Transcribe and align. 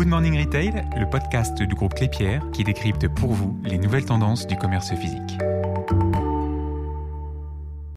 Good 0.00 0.08
Morning 0.08 0.42
Retail, 0.42 0.72
le 0.96 1.10
podcast 1.10 1.60
du 1.60 1.74
groupe 1.74 1.92
Clépierre 1.92 2.50
qui 2.52 2.64
décrypte 2.64 3.06
pour 3.06 3.34
vous 3.34 3.60
les 3.64 3.76
nouvelles 3.76 4.06
tendances 4.06 4.46
du 4.46 4.56
commerce 4.56 4.94
physique. 4.94 5.36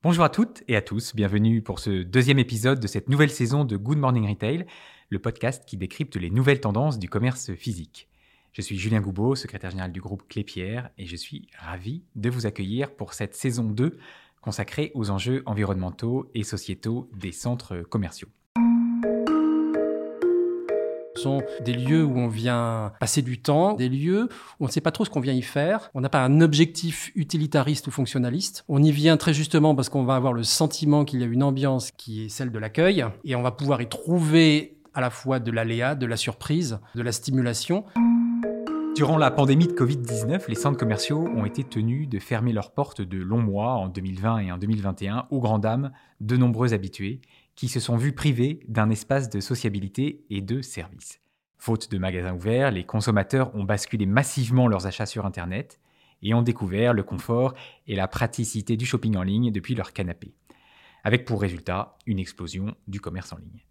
Bonjour 0.04 0.26
à 0.26 0.30
toutes 0.30 0.64
et 0.68 0.76
à 0.76 0.82
tous, 0.82 1.16
bienvenue 1.16 1.62
pour 1.62 1.80
ce 1.80 2.04
deuxième 2.04 2.40
épisode 2.40 2.82
de 2.82 2.88
cette 2.88 3.08
nouvelle 3.08 3.30
saison 3.30 3.64
de 3.64 3.78
Good 3.78 4.00
Morning 4.00 4.28
Retail, 4.28 4.66
le 5.08 5.20
podcast 5.20 5.64
qui 5.66 5.78
décrypte 5.78 6.18
les 6.18 6.30
nouvelles 6.30 6.60
tendances 6.60 7.00
du 7.00 7.08
commerce 7.08 7.54
physique. 7.54 8.10
Je 8.52 8.62
suis 8.62 8.78
Julien 8.78 9.00
Goubeau, 9.00 9.36
secrétaire 9.36 9.72
général 9.72 9.94
du 9.94 10.02
groupe 10.02 10.28
Clépierre, 10.28 10.90
et 10.98 11.06
je 11.06 11.16
suis 11.16 11.48
ravi 11.58 12.04
de 12.16 12.30
vous 12.30 12.46
accueillir 12.46 12.94
pour 12.94 13.14
cette 13.14 13.34
saison 13.34 13.64
2 13.64 13.98
consacrée 14.42 14.92
aux 14.94 15.10
enjeux 15.10 15.42
environnementaux 15.46 16.30
et 16.34 16.44
sociétaux 16.44 17.10
des 17.16 17.32
centres 17.32 17.78
commerciaux. 17.84 18.28
Sont 21.24 21.42
des 21.64 21.72
lieux 21.72 22.04
où 22.04 22.18
on 22.18 22.28
vient 22.28 22.92
passer 23.00 23.22
du 23.22 23.40
temps, 23.40 23.76
des 23.76 23.88
lieux 23.88 24.28
où 24.60 24.66
on 24.66 24.66
ne 24.66 24.72
sait 24.72 24.82
pas 24.82 24.92
trop 24.92 25.06
ce 25.06 25.10
qu'on 25.10 25.22
vient 25.22 25.32
y 25.32 25.42
faire. 25.42 25.90
On 25.94 26.02
n'a 26.02 26.10
pas 26.10 26.22
un 26.22 26.42
objectif 26.42 27.14
utilitariste 27.16 27.88
ou 27.88 27.92
fonctionnaliste. 27.92 28.66
On 28.68 28.84
y 28.84 28.92
vient 28.92 29.16
très 29.16 29.34
justement 29.34 29.74
parce 29.74 29.88
qu'on 29.88 30.04
va 30.04 30.16
avoir 30.18 30.34
le 30.34 30.44
sentiment 30.44 31.06
qu'il 31.06 31.22
y 31.22 31.24
a 31.24 31.28
une 31.28 31.44
ambiance 31.44 31.92
qui 31.92 32.26
est 32.26 32.30
celle 32.30 32.52
de 32.52 32.60
l'accueil 32.60 33.06
et 33.24 33.38
on 33.38 33.42
va 33.42 33.52
pouvoir 33.52 33.82
y 33.82 33.88
trouver 33.88 34.76
à 34.94 35.00
la 35.00 35.10
fois 35.10 35.40
de 35.40 35.50
l'aléa, 35.50 35.96
de 35.96 36.06
la 36.06 36.18
surprise, 36.18 36.80
de 36.94 37.02
la 37.02 37.14
stimulation. 37.14 37.86
Durant 38.96 39.18
la 39.18 39.32
pandémie 39.32 39.68
de 39.68 39.74
Covid-19, 39.74 40.50
les 40.50 40.56
centres 40.56 40.78
commerciaux 40.78 41.26
ont 41.36 41.46
été 41.46 41.64
tenus 41.64 42.10
de 42.10 42.20
fermer 42.20 42.52
leurs 42.52 42.72
portes 42.72 43.02
de 43.02 43.18
longs 43.18 43.42
mois 43.42 43.72
en 43.76 43.88
2020 43.88 44.40
et 44.40 44.52
en 44.52 44.58
2021 44.58 45.28
aux 45.32 45.40
grandes 45.40 45.64
dames 45.64 45.92
de 46.22 46.36
nombreux 46.36 46.74
habitués 46.74 47.22
qui 47.56 47.68
se 47.68 47.80
sont 47.80 47.98
vus 47.98 48.14
privés 48.14 48.60
d'un 48.68 48.90
espace 48.90 49.30
de 49.30 49.40
sociabilité 49.40 50.26
et 50.30 50.42
de 50.42 50.62
services. 50.62 51.20
Faute 51.58 51.92
de 51.92 51.98
magasins 51.98 52.36
ouverts, 52.36 52.72
les 52.72 52.84
consommateurs 52.84 53.56
ont 53.56 53.64
basculé 53.64 54.06
massivement 54.06 54.68
leurs 54.68 54.86
achats 54.86 55.06
sur 55.06 55.26
Internet 55.26 55.80
et 56.22 56.34
ont 56.34 56.42
découvert 56.42 56.94
le 56.94 57.04
confort 57.04 57.54
et 57.88 57.96
la 57.96 58.08
praticité 58.08 58.76
du 58.78 58.86
shopping 58.86 59.16
en 59.16 59.24
ligne 59.24 59.52
depuis 59.52 59.76
leur 59.76 59.94
canapé, 59.94 60.34
avec 61.04 61.26
pour 61.26 61.42
résultat 61.42 61.98
une 62.06 62.20
explosion 62.20 62.76
du 62.88 63.00
commerce 63.00 63.34
en 63.34 63.38
ligne. 63.38 63.64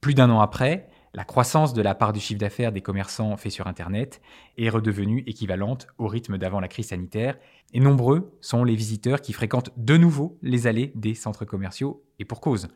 Plus 0.00 0.14
d'un 0.14 0.30
an 0.30 0.40
après, 0.40 0.88
la 1.14 1.24
croissance 1.24 1.72
de 1.72 1.80
la 1.80 1.94
part 1.94 2.12
du 2.12 2.20
chiffre 2.20 2.38
d'affaires 2.38 2.72
des 2.72 2.82
commerçants 2.82 3.36
fait 3.38 3.50
sur 3.50 3.66
Internet 3.66 4.20
est 4.58 4.68
redevenue 4.68 5.24
équivalente 5.26 5.86
au 5.96 6.06
rythme 6.08 6.36
d'avant 6.36 6.60
la 6.60 6.68
crise 6.68 6.88
sanitaire, 6.88 7.38
et 7.72 7.80
nombreux 7.80 8.36
sont 8.40 8.64
les 8.64 8.76
visiteurs 8.76 9.22
qui 9.22 9.32
fréquentent 9.32 9.70
de 9.76 9.96
nouveau 9.96 10.38
les 10.42 10.66
allées 10.66 10.92
des 10.94 11.14
centres 11.14 11.44
commerciaux, 11.44 12.04
et 12.18 12.24
pour 12.24 12.40
cause. 12.40 12.68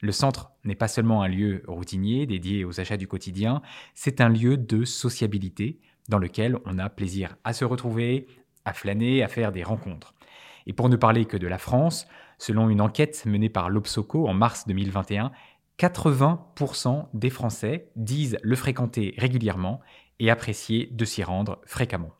Le 0.00 0.12
centre 0.12 0.52
n'est 0.64 0.74
pas 0.74 0.88
seulement 0.88 1.22
un 1.22 1.28
lieu 1.28 1.62
routinier 1.66 2.26
dédié 2.26 2.64
aux 2.64 2.80
achats 2.80 2.96
du 2.96 3.08
quotidien, 3.08 3.62
c'est 3.94 4.20
un 4.20 4.28
lieu 4.28 4.56
de 4.56 4.84
sociabilité 4.84 5.80
dans 6.08 6.18
lequel 6.18 6.56
on 6.64 6.78
a 6.78 6.88
plaisir 6.88 7.36
à 7.44 7.52
se 7.52 7.64
retrouver, 7.64 8.26
à 8.64 8.72
flâner, 8.72 9.22
à 9.22 9.28
faire 9.28 9.52
des 9.52 9.62
rencontres. 9.62 10.14
Et 10.66 10.72
pour 10.72 10.88
ne 10.88 10.96
parler 10.96 11.24
que 11.24 11.36
de 11.36 11.46
la 11.48 11.58
France, 11.58 12.06
selon 12.38 12.68
une 12.68 12.80
enquête 12.80 13.24
menée 13.26 13.48
par 13.48 13.70
l'Obsoco 13.70 14.28
en 14.28 14.34
mars 14.34 14.66
2021, 14.66 15.32
80% 15.78 17.06
des 17.14 17.30
Français 17.30 17.90
disent 17.96 18.38
le 18.42 18.56
fréquenter 18.56 19.14
régulièrement 19.16 19.80
et 20.18 20.30
apprécier 20.30 20.88
de 20.92 21.04
s'y 21.04 21.22
rendre 21.22 21.60
fréquemment. 21.64 22.10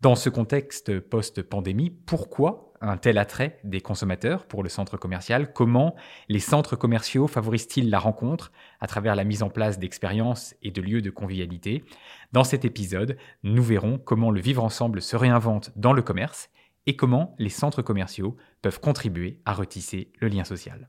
Dans 0.00 0.14
ce 0.14 0.28
contexte 0.28 1.00
post-pandémie, 1.00 1.90
pourquoi 1.90 2.65
un 2.80 2.96
tel 2.96 3.18
attrait 3.18 3.58
des 3.64 3.80
consommateurs 3.80 4.46
pour 4.46 4.62
le 4.62 4.68
centre 4.68 4.96
commercial? 4.96 5.52
Comment 5.52 5.94
les 6.28 6.40
centres 6.40 6.76
commerciaux 6.76 7.26
favorisent-ils 7.26 7.90
la 7.90 7.98
rencontre 7.98 8.52
à 8.80 8.86
travers 8.86 9.14
la 9.14 9.24
mise 9.24 9.42
en 9.42 9.50
place 9.50 9.78
d'expériences 9.78 10.54
et 10.62 10.70
de 10.70 10.82
lieux 10.82 11.02
de 11.02 11.10
convivialité? 11.10 11.84
Dans 12.32 12.44
cet 12.44 12.64
épisode, 12.64 13.16
nous 13.42 13.62
verrons 13.62 13.98
comment 13.98 14.30
le 14.30 14.40
vivre 14.40 14.64
ensemble 14.64 15.02
se 15.02 15.16
réinvente 15.16 15.70
dans 15.76 15.92
le 15.92 16.02
commerce 16.02 16.50
et 16.86 16.96
comment 16.96 17.34
les 17.38 17.48
centres 17.48 17.82
commerciaux 17.82 18.36
peuvent 18.62 18.80
contribuer 18.80 19.40
à 19.44 19.52
retisser 19.52 20.12
le 20.20 20.28
lien 20.28 20.44
social. 20.44 20.88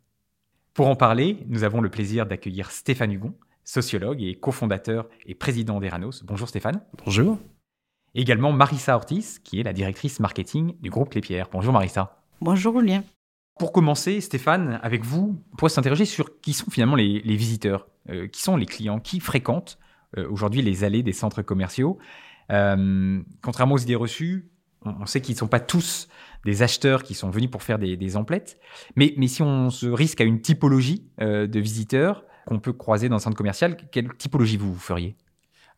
Pour 0.74 0.88
en 0.88 0.96
parler, 0.96 1.44
nous 1.48 1.64
avons 1.64 1.82
le 1.82 1.90
plaisir 1.90 2.26
d'accueillir 2.28 2.70
Stéphane 2.72 3.12
Hugon, 3.12 3.34
sociologue 3.64 4.22
et 4.22 4.36
cofondateur 4.36 5.10
et 5.26 5.36
président 5.36 5.80
d'Eranos. 5.80 6.24
Bonjour 6.24 6.48
Stéphane. 6.48 6.82
Bonjour. 7.04 7.40
Également 8.16 8.52
Marissa 8.52 8.96
Ortiz, 8.96 9.40
qui 9.40 9.60
est 9.60 9.64
la 9.64 9.74
directrice 9.74 10.20
marketing 10.20 10.76
du 10.82 10.90
groupe 10.90 11.10
Clépierre. 11.10 11.50
Bonjour 11.52 11.74
Marissa. 11.74 12.22
Bonjour 12.42 12.80
Julien. 12.80 13.04
Pour 13.60 13.72
commencer, 13.72 14.22
Stéphane, 14.22 14.80
avec 14.84 15.04
vous, 15.04 15.42
on 15.52 15.56
pourrait 15.56 15.70
s'interroger 15.70 16.06
sur 16.06 16.40
qui 16.42 16.54
sont 16.54 16.70
finalement 16.70 16.96
les, 16.96 17.22
visiteurs, 17.22 17.88
euh, 18.10 18.28
qui 18.28 18.42
sont 18.42 18.56
les 18.56 18.68
clients, 18.68 19.00
qui 19.00 19.20
fréquentent 19.20 19.80
euh, 20.18 20.28
aujourd'hui 20.30 20.62
les 20.62 20.84
allées 20.84 21.02
des 21.04 21.14
centres 21.14 21.42
commerciaux. 21.42 21.98
Euh, 22.52 23.22
contrairement 23.42 23.76
aux 23.76 23.80
idées 23.80 23.96
reçues, 23.96 24.52
on, 24.86 25.06
sait 25.06 25.22
qu'ils 25.22 25.36
ne 25.36 25.40
sont 25.40 25.48
pas 25.48 25.60
tous 25.60 26.08
des 26.46 26.62
acheteurs 26.62 27.04
qui 27.04 27.14
sont 27.14 27.30
venus 27.30 27.50
pour 27.50 27.64
faire 27.64 27.80
des, 27.80 28.16
emplettes. 28.16 28.60
Mais, 28.96 29.14
si 29.28 29.42
on 29.42 29.70
se 29.70 29.88
risque 29.88 30.22
à 30.22 30.24
une 30.24 30.42
typologie 30.42 31.10
euh, 31.22 31.48
de 31.48 31.60
visiteurs 31.60 32.24
qu'on 32.46 32.60
peut 32.60 32.74
croiser 32.74 33.10
dans 33.10 33.18
un 33.18 33.20
centre 33.20 33.36
commercial, 33.36 33.76
quelle 33.92 34.14
typologie 34.14 34.58
vous, 34.58 34.76
feriez? 34.76 35.16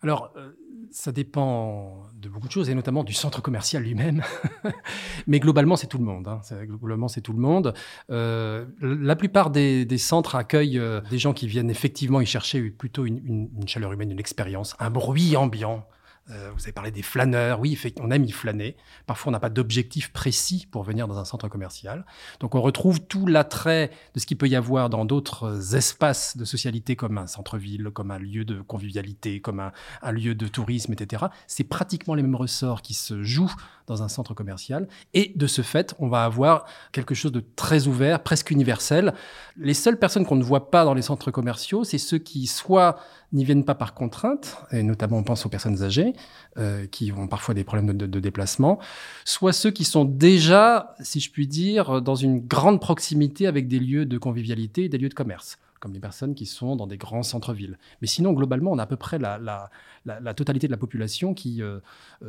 Alors, 0.01 0.31
euh, 0.37 0.51
ça 0.91 1.11
dépend 1.11 2.03
de 2.15 2.29
beaucoup 2.29 2.47
de 2.47 2.51
choses, 2.51 2.69
et 2.69 2.75
notamment 2.75 3.03
du 3.03 3.13
centre 3.13 3.41
commercial 3.41 3.83
lui-même. 3.83 4.23
Mais 5.27 5.39
globalement, 5.39 5.75
c'est 5.75 5.87
tout 5.87 5.97
le 5.97 6.03
monde. 6.03 6.27
Hein. 6.27 6.41
Globalement, 6.65 7.07
c'est 7.07 7.21
tout 7.21 7.33
le 7.33 7.39
monde. 7.39 7.73
Euh, 8.09 8.65
la 8.81 9.15
plupart 9.15 9.49
des, 9.49 9.85
centres 9.97 10.35
accueillent 10.35 10.81
des 11.09 11.17
gens 11.17 11.33
qui 11.33 11.47
viennent 11.47 11.69
effectivement 11.69 12.21
y 12.21 12.25
chercher 12.25 12.61
plutôt 12.69 13.05
une 13.05 13.49
chaleur 13.67 13.91
humaine, 13.91 14.11
une 14.11 14.19
expérience, 14.19 14.75
un 14.79 14.89
bruit 14.89 15.35
ambiant, 15.35 15.85
euh, 16.31 16.51
vous 16.53 16.63
avez 16.63 16.71
parlé 16.71 16.91
des 16.91 17.01
flâneurs. 17.01 17.59
Oui, 17.59 17.79
on 17.99 18.11
aime 18.11 18.23
y 18.23 18.31
flâner. 18.31 18.75
Parfois, 19.05 19.29
on 19.29 19.33
n'a 19.33 19.39
pas 19.39 19.49
d'objectif 19.49 20.11
précis 20.11 20.67
pour 20.69 20.83
venir 20.83 21.07
dans 21.07 21.17
un 21.17 21.25
centre 21.25 21.47
commercial. 21.47 22.05
Donc, 22.39 22.55
on 22.55 22.61
retrouve 22.61 23.01
tout 23.01 23.25
l'attrait 23.25 23.91
de 24.13 24.19
ce 24.19 24.25
qu'il 24.25 24.37
peut 24.37 24.47
y 24.47 24.55
avoir 24.55 24.89
dans 24.89 25.05
d'autres 25.05 25.75
espaces 25.75 26.37
de 26.37 26.45
socialité, 26.45 26.95
comme 26.95 27.17
un 27.17 27.27
centre-ville, 27.27 27.89
comme 27.91 28.11
un 28.11 28.19
lieu 28.19 28.45
de 28.45 28.61
convivialité, 28.61 29.41
comme 29.41 29.59
un, 29.59 29.71
un 30.01 30.11
lieu 30.11 30.35
de 30.35 30.47
tourisme, 30.47 30.93
etc. 30.93 31.25
C'est 31.47 31.63
pratiquement 31.63 32.13
les 32.13 32.23
mêmes 32.23 32.35
ressorts 32.35 32.81
qui 32.81 32.93
se 32.93 33.23
jouent 33.23 33.55
dans 33.89 34.03
un 34.03 34.07
centre 34.07 34.33
commercial. 34.33 34.87
Et 35.13 35.33
de 35.35 35.47
ce 35.47 35.61
fait, 35.61 35.93
on 35.99 36.07
va 36.07 36.23
avoir 36.23 36.65
quelque 36.91 37.13
chose 37.13 37.31
de 37.31 37.43
très 37.55 37.87
ouvert, 37.87 38.23
presque 38.23 38.51
universel. 38.51 39.13
Les 39.57 39.73
seules 39.73 39.97
personnes 39.97 40.25
qu'on 40.25 40.37
ne 40.37 40.43
voit 40.43 40.71
pas 40.71 40.85
dans 40.85 40.93
les 40.93 41.01
centres 41.01 41.31
commerciaux, 41.31 41.83
c'est 41.83 41.97
ceux 41.97 42.19
qui 42.19 42.47
soit 42.47 42.97
n'y 43.33 43.45
viennent 43.45 43.65
pas 43.65 43.75
par 43.75 43.93
contrainte, 43.93 44.57
et 44.71 44.81
notamment 44.81 45.17
on 45.17 45.23
pense 45.23 45.45
aux 45.45 45.49
personnes 45.49 45.83
âgées, 45.83 46.13
euh, 46.57 46.87
qui 46.87 47.11
ont 47.11 47.27
parfois 47.27 47.53
des 47.53 47.63
problèmes 47.63 47.95
de, 47.95 48.07
de, 48.07 48.19
déplacement, 48.19 48.79
soit 49.25 49.53
ceux 49.53 49.69
qui 49.69 49.83
sont 49.83 50.05
déjà, 50.05 50.95
si 51.01 51.19
je 51.19 51.29
puis 51.31 51.47
dire, 51.47 52.01
dans 52.01 52.15
une 52.15 52.39
grande 52.39 52.81
proximité 52.81 53.45
avec 53.45 53.67
des 53.67 53.79
lieux 53.79 54.05
de 54.05 54.17
convivialité 54.17 54.85
et 54.85 54.89
des 54.89 54.97
lieux 54.97 55.09
de 55.09 55.13
commerce 55.13 55.59
comme 55.79 55.93
les 55.93 55.99
personnes 55.99 56.35
qui 56.35 56.45
sont 56.45 56.75
dans 56.75 56.87
des 56.87 56.97
grands 56.97 57.23
centres-villes. 57.23 57.77
Mais 58.01 58.07
sinon, 58.07 58.33
globalement, 58.33 58.71
on 58.71 58.77
a 58.77 58.83
à 58.83 58.85
peu 58.85 58.97
près 58.97 59.19
la, 59.19 59.39
la, 59.39 60.33
totalité 60.33 60.67
de 60.67 60.71
la 60.71 60.77
population 60.77 61.33
qui 61.33 61.61
euh, 61.61 61.79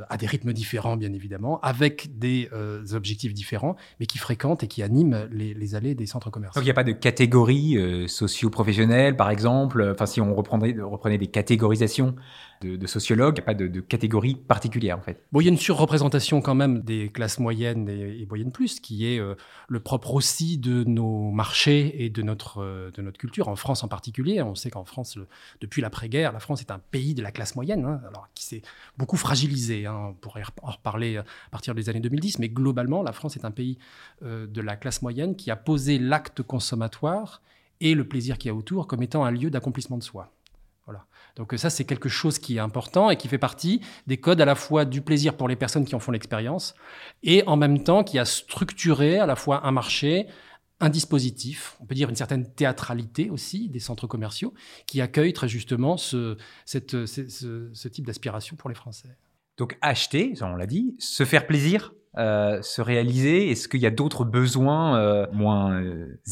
a 0.08 0.16
des 0.16 0.26
rythmes 0.26 0.52
différents, 0.52 0.96
bien 0.96 1.12
évidemment, 1.12 1.60
avec 1.60 2.18
des 2.18 2.48
euh, 2.52 2.84
objectifs 2.92 3.34
différents, 3.34 3.76
mais 3.98 4.06
qui 4.06 4.18
fréquentent 4.18 4.62
et 4.62 4.68
qui 4.68 4.82
animent 4.82 5.28
les, 5.30 5.74
allées 5.74 5.94
des 5.94 6.06
centres 6.06 6.30
commerciaux. 6.30 6.60
Donc 6.60 6.64
il 6.64 6.68
n'y 6.68 6.72
a 6.72 6.74
pas 6.74 6.84
de 6.84 6.92
catégorie 6.92 7.76
euh, 7.76 8.06
socio-professionnelle, 8.08 9.16
par 9.16 9.30
exemple? 9.30 9.90
Enfin, 9.92 10.06
si 10.06 10.20
on 10.20 10.34
reprenait 10.34 11.18
des 11.18 11.26
catégorisations 11.28 12.14
de, 12.60 12.86
sociologues, 12.86 13.38
il 13.38 13.40
n'y 13.40 13.44
a 13.44 13.46
pas 13.46 13.54
de, 13.54 13.80
catégorie 13.80 14.34
particulière 14.34 14.98
en 14.98 15.00
fait. 15.00 15.24
Bon, 15.32 15.40
il 15.40 15.44
y 15.44 15.48
a 15.48 15.50
une 15.50 15.58
surreprésentation 15.58 16.40
quand 16.42 16.54
même 16.54 16.82
des 16.82 17.08
classes 17.08 17.38
moyennes 17.38 17.88
et, 17.88 18.26
moyennes 18.26 18.52
plus, 18.52 18.80
qui 18.80 19.06
est 19.06 19.18
euh, 19.18 19.34
le 19.68 19.80
propre 19.80 20.14
aussi 20.14 20.58
de 20.58 20.84
nos 20.84 21.30
marchés 21.30 22.04
et 22.04 22.10
de 22.10 22.22
notre, 22.22 22.58
euh, 22.58 22.90
de 22.90 23.02
notre 23.02 23.18
culture, 23.18 23.48
en 23.48 23.56
France 23.56 23.82
en 23.82 23.88
particulier. 23.88 24.42
On 24.42 24.54
sait 24.54 24.70
qu'en 24.70 24.84
France, 24.84 25.18
depuis 25.60 25.80
l'après-guerre, 25.80 26.32
la 26.32 26.40
France 26.40 26.60
est 26.60 26.70
un 26.70 26.78
pays 26.78 27.14
de 27.14 27.22
la 27.22 27.32
classe 27.32 27.56
moyenne, 27.56 27.84
hein, 27.84 28.00
alors 28.08 28.28
qui 28.34 28.44
s'est 28.44 28.62
beaucoup 28.98 29.16
fragilisé. 29.16 29.86
Hein, 29.86 30.08
on 30.10 30.14
pourrait 30.14 30.42
en 30.62 30.70
reparler 30.70 31.16
à 31.16 31.24
partir 31.50 31.74
des 31.74 31.88
années 31.88 32.00
2010, 32.00 32.38
mais 32.40 32.48
globalement, 32.48 33.02
la 33.02 33.12
France 33.12 33.36
est 33.36 33.44
un 33.44 33.50
pays 33.50 33.78
euh, 34.22 34.46
de 34.46 34.60
la 34.60 34.76
classe 34.76 35.00
moyenne 35.02 35.34
qui 35.34 35.50
a 35.50 35.56
posé 35.56 35.98
l'acte 35.98 36.42
consommatoire 36.42 37.40
et 37.80 37.94
le 37.94 38.06
plaisir 38.06 38.36
qu'il 38.36 38.48
y 38.48 38.52
a 38.52 38.54
autour 38.54 38.86
comme 38.86 39.02
étant 39.02 39.24
un 39.24 39.30
lieu 39.30 39.50
d'accomplissement 39.50 39.96
de 39.96 40.02
soi. 40.02 40.30
Donc 41.36 41.54
ça, 41.56 41.70
c'est 41.70 41.84
quelque 41.84 42.08
chose 42.08 42.38
qui 42.38 42.56
est 42.56 42.60
important 42.60 43.10
et 43.10 43.16
qui 43.16 43.28
fait 43.28 43.38
partie 43.38 43.80
des 44.06 44.18
codes 44.18 44.40
à 44.40 44.44
la 44.44 44.54
fois 44.54 44.84
du 44.84 45.00
plaisir 45.00 45.36
pour 45.36 45.48
les 45.48 45.56
personnes 45.56 45.84
qui 45.84 45.94
en 45.94 46.00
font 46.00 46.12
l'expérience 46.12 46.74
et 47.22 47.42
en 47.46 47.56
même 47.56 47.82
temps 47.82 48.04
qui 48.04 48.18
a 48.18 48.24
structuré 48.24 49.18
à 49.18 49.26
la 49.26 49.36
fois 49.36 49.66
un 49.66 49.70
marché, 49.70 50.26
un 50.80 50.88
dispositif, 50.88 51.76
on 51.80 51.86
peut 51.86 51.94
dire 51.94 52.08
une 52.08 52.16
certaine 52.16 52.52
théâtralité 52.52 53.30
aussi 53.30 53.68
des 53.68 53.80
centres 53.80 54.06
commerciaux 54.06 54.54
qui 54.86 55.00
accueillent 55.00 55.32
très 55.32 55.48
justement 55.48 55.96
ce, 55.96 56.36
ce 56.64 57.88
type 57.88 58.06
d'aspiration 58.06 58.56
pour 58.56 58.68
les 58.68 58.76
Français. 58.76 59.16
Donc 59.56 59.76
acheter, 59.82 60.34
on 60.40 60.56
l'a 60.56 60.66
dit, 60.66 60.96
se 60.98 61.24
faire 61.24 61.46
plaisir 61.46 61.92
euh, 62.18 62.60
se 62.62 62.82
réaliser? 62.82 63.50
Est-ce 63.50 63.68
qu'il 63.68 63.80
y 63.80 63.86
a 63.86 63.90
d'autres 63.90 64.24
besoins 64.24 64.98
euh, 64.98 65.26
moins 65.32 65.82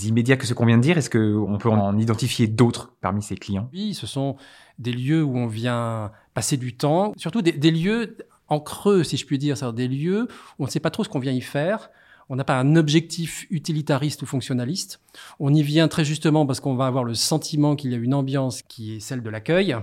immédiats 0.03 0.37
que 0.37 0.47
ce 0.47 0.55
qu'on 0.55 0.67
vient 0.67 0.77
de 0.77 0.83
dire? 0.83 0.99
Est-ce 0.99 1.11
qu'on 1.11 1.59
peut 1.59 1.71
en 1.71 1.97
identifier 1.99 2.47
d'autres 2.47 2.95
parmi 3.01 3.23
ces 3.23 3.37
clients? 3.37 3.69
Oui, 3.73 3.95
ce 3.95 4.07
sont 4.07 4.37
des 4.79 4.93
lieux 4.93 5.23
où 5.23 5.37
on 5.37 5.47
vient 5.47 6.13
passer 6.35 6.57
du 6.57 6.77
temps, 6.77 7.13
surtout 7.17 7.43
des, 7.43 7.71
lieux 7.71 8.17
en 8.49 8.61
creux, 8.61 9.03
si 9.03 9.17
je 9.17 9.27
puis 9.27 9.39
dire, 9.39 9.57
c'est-à-dire 9.57 9.75
des 9.75 9.89
lieux 9.89 10.29
où 10.59 10.63
on 10.63 10.67
ne 10.67 10.71
sait 10.71 10.81
pas 10.81 10.91
trop 10.91 11.05
ce 11.05 11.09
qu'on 11.09 11.19
vient 11.19 11.33
y 11.33 11.41
faire. 11.41 11.91
On 12.31 12.37
n'a 12.37 12.45
pas 12.45 12.59
un 12.59 12.77
objectif 12.77 13.47
utilitariste 13.51 14.23
ou 14.23 14.27
fonctionnaliste. 14.27 15.01
On 15.41 15.55
y 15.55 15.63
vient 15.63 15.89
très 15.89 16.05
justement 16.05 16.45
parce 16.45 16.61
qu'on 16.61 16.75
va 16.75 16.87
avoir 16.87 17.05
le 17.05 17.15
sentiment 17.15 17.75
qu'il 17.75 17.91
y 17.91 17.95
a 17.95 17.99
une 17.99 18.15
ambiance 18.15 18.63
qui 18.63 18.97
est 18.97 19.01
celle 19.01 19.23
de 19.23 19.31
l'accueil 19.31 19.77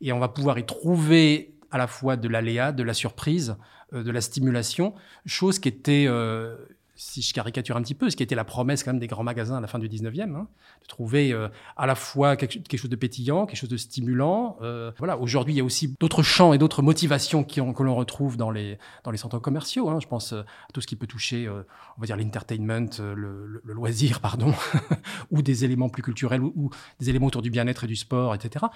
et 0.00 0.12
on 0.12 0.18
va 0.18 0.28
pouvoir 0.28 0.58
y 0.58 0.66
trouver 0.66 1.54
à 1.70 1.78
la 1.78 1.86
fois 1.86 2.16
de 2.16 2.28
l'aléa, 2.28 2.72
de 2.72 2.82
la 2.82 2.94
surprise, 2.94 3.50
euh, 3.50 3.54
de 3.92 4.10
la 4.10 4.20
stimulation, 4.20 4.94
chose 5.26 5.58
qui 5.58 5.68
était 5.68 6.06
euh, 6.08 6.56
si 6.98 7.22
je 7.22 7.32
caricature 7.32 7.76
un 7.76 7.82
petit 7.82 7.94
peu, 7.94 8.10
ce 8.10 8.16
qui 8.16 8.24
était 8.24 8.34
la 8.34 8.44
promesse 8.44 8.82
quand 8.82 8.90
même 8.90 8.98
des 8.98 9.06
grands 9.06 9.22
magasins 9.22 9.56
à 9.56 9.60
la 9.60 9.68
fin 9.68 9.78
du 9.78 9.88
19e, 9.88 10.34
hein, 10.34 10.48
de 10.82 10.86
trouver 10.88 11.32
euh, 11.32 11.48
à 11.76 11.86
la 11.86 11.94
fois 11.94 12.36
quelque, 12.36 12.76
chose 12.76 12.90
de 12.90 12.96
pétillant, 12.96 13.46
quelque 13.46 13.58
chose 13.58 13.68
de 13.68 13.76
stimulant. 13.76 14.58
Euh, 14.62 14.90
voilà, 14.98 15.16
aujourd'hui, 15.16 15.54
il 15.54 15.58
y 15.58 15.60
a 15.60 15.64
aussi 15.64 15.94
d'autres 16.00 16.24
champs 16.24 16.52
et 16.52 16.58
d'autres 16.58 16.82
motivations 16.82 17.44
qui 17.44 17.60
que 17.60 17.82
l'on 17.82 17.94
retrouve 17.94 18.36
dans 18.36 18.50
les, 18.50 18.78
dans 19.04 19.12
les 19.12 19.16
centres 19.16 19.38
commerciaux. 19.38 19.88
Hein. 19.88 20.00
Je 20.00 20.08
pense 20.08 20.32
euh, 20.32 20.40
à 20.40 20.72
tout 20.74 20.80
ce 20.80 20.88
qui 20.88 20.96
peut 20.96 21.06
toucher, 21.06 21.48
on 21.48 22.00
va 22.00 22.06
dire, 22.06 22.16
l'entertainment, 22.16 22.88
le, 22.98 23.62
loisir, 23.64 24.20
pardon, 24.20 24.52
ou 25.30 25.40
des 25.40 25.64
éléments 25.64 25.88
plus 25.88 26.02
culturels, 26.02 26.42
ou, 26.42 26.70
des 26.98 27.10
éléments 27.10 27.26
autour 27.26 27.42
du 27.42 27.50
bien-être 27.50 27.84
et 27.84 27.86
du 27.86 27.96
sport, 27.96 28.34
etc., 28.34 28.66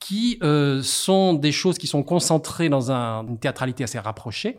qui 0.00 0.38
sont 0.82 1.34
des 1.34 1.52
choses 1.52 1.78
qui 1.78 1.86
sont 1.86 2.02
concentrées 2.02 2.68
dans 2.68 2.90
une 2.90 3.38
théâtralité 3.38 3.84
assez 3.84 3.98
rapprochée 3.98 4.58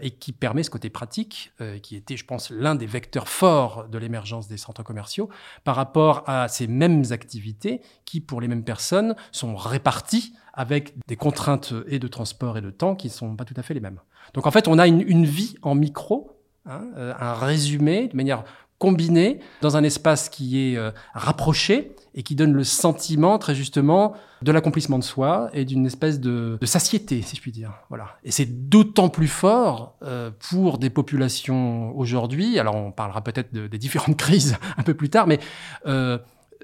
et 0.00 0.10
qui 0.10 0.32
permet 0.32 0.62
ce 0.62 0.70
côté 0.70 0.90
pratique, 0.90 1.52
euh, 1.60 1.78
qui 1.78 1.96
était, 1.96 2.16
je 2.16 2.24
pense, 2.24 2.50
l'un 2.50 2.74
des 2.74 2.86
vecteurs 2.86 3.28
forts 3.28 3.88
de 3.88 3.98
l'émergence 3.98 4.48
des 4.48 4.56
centres 4.56 4.82
commerciaux, 4.82 5.28
par 5.64 5.76
rapport 5.76 6.22
à 6.26 6.48
ces 6.48 6.66
mêmes 6.66 7.04
activités 7.10 7.80
qui, 8.04 8.20
pour 8.20 8.40
les 8.40 8.48
mêmes 8.48 8.64
personnes, 8.64 9.16
sont 9.32 9.56
réparties 9.56 10.34
avec 10.52 10.94
des 11.06 11.16
contraintes 11.16 11.74
et 11.86 11.98
de 11.98 12.08
transport 12.08 12.58
et 12.58 12.62
de 12.62 12.70
temps 12.70 12.94
qui 12.94 13.08
ne 13.08 13.12
sont 13.12 13.36
pas 13.36 13.44
tout 13.44 13.54
à 13.56 13.62
fait 13.62 13.74
les 13.74 13.80
mêmes. 13.80 14.00
Donc 14.34 14.46
en 14.46 14.50
fait, 14.50 14.68
on 14.68 14.78
a 14.78 14.86
une, 14.86 15.24
vie 15.24 15.56
en 15.62 15.74
micro, 15.74 16.40
hein, 16.64 16.88
euh, 16.96 17.14
un 17.18 17.34
résumé 17.34 18.08
de 18.08 18.16
manière 18.16 18.44
combinée 18.78 19.40
dans 19.62 19.76
un 19.76 19.82
espace 19.82 20.28
qui 20.28 20.60
est 20.72 20.76
euh, 20.76 20.90
rapproché 21.14 21.94
et 22.14 22.22
qui 22.22 22.34
donne 22.34 22.52
le 22.52 22.64
sentiment, 22.64 23.38
très 23.38 23.54
justement, 23.54 24.14
de 24.42 24.50
l'accomplissement 24.50 24.98
de 24.98 25.04
soi 25.04 25.50
et 25.52 25.64
d'une 25.64 25.86
espèce 25.86 26.18
de, 26.18 26.58
de, 26.60 26.66
satiété, 26.66 27.20
si 27.22 27.36
je 27.36 27.42
puis 27.42 27.52
dire. 27.52 27.72
Voilà. 27.90 28.16
Et 28.24 28.30
c'est 28.30 28.68
d'autant 28.68 29.10
plus 29.10 29.28
fort 29.28 29.96
euh, 30.02 30.30
pour 30.50 30.78
des 30.78 30.90
populations 30.90 31.96
aujourd'hui. 31.96 32.58
Alors, 32.58 32.74
on 32.74 32.90
parlera 32.90 33.22
peut-être 33.22 33.52
des 33.52 33.78
différentes 33.78 34.16
crises 34.18 34.56
un 34.78 34.82
peu 34.82 34.94
plus 34.94 35.10
tard, 35.10 35.26
mais 35.26 35.38
euh, 35.86 36.18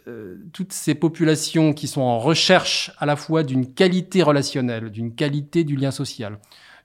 euh, 0.08 0.36
toutes 0.52 0.72
ces 0.72 0.94
populations 0.94 1.72
qui 1.74 1.86
sont 1.86 2.00
en 2.00 2.18
recherche 2.18 2.90
à 2.98 3.06
la 3.06 3.14
fois 3.14 3.44
d'une 3.44 3.72
qualité 3.72 4.22
relationnelle, 4.22 4.90
d'une 4.90 5.14
qualité 5.14 5.62
du 5.62 5.76
lien 5.76 5.90
social, 5.90 6.38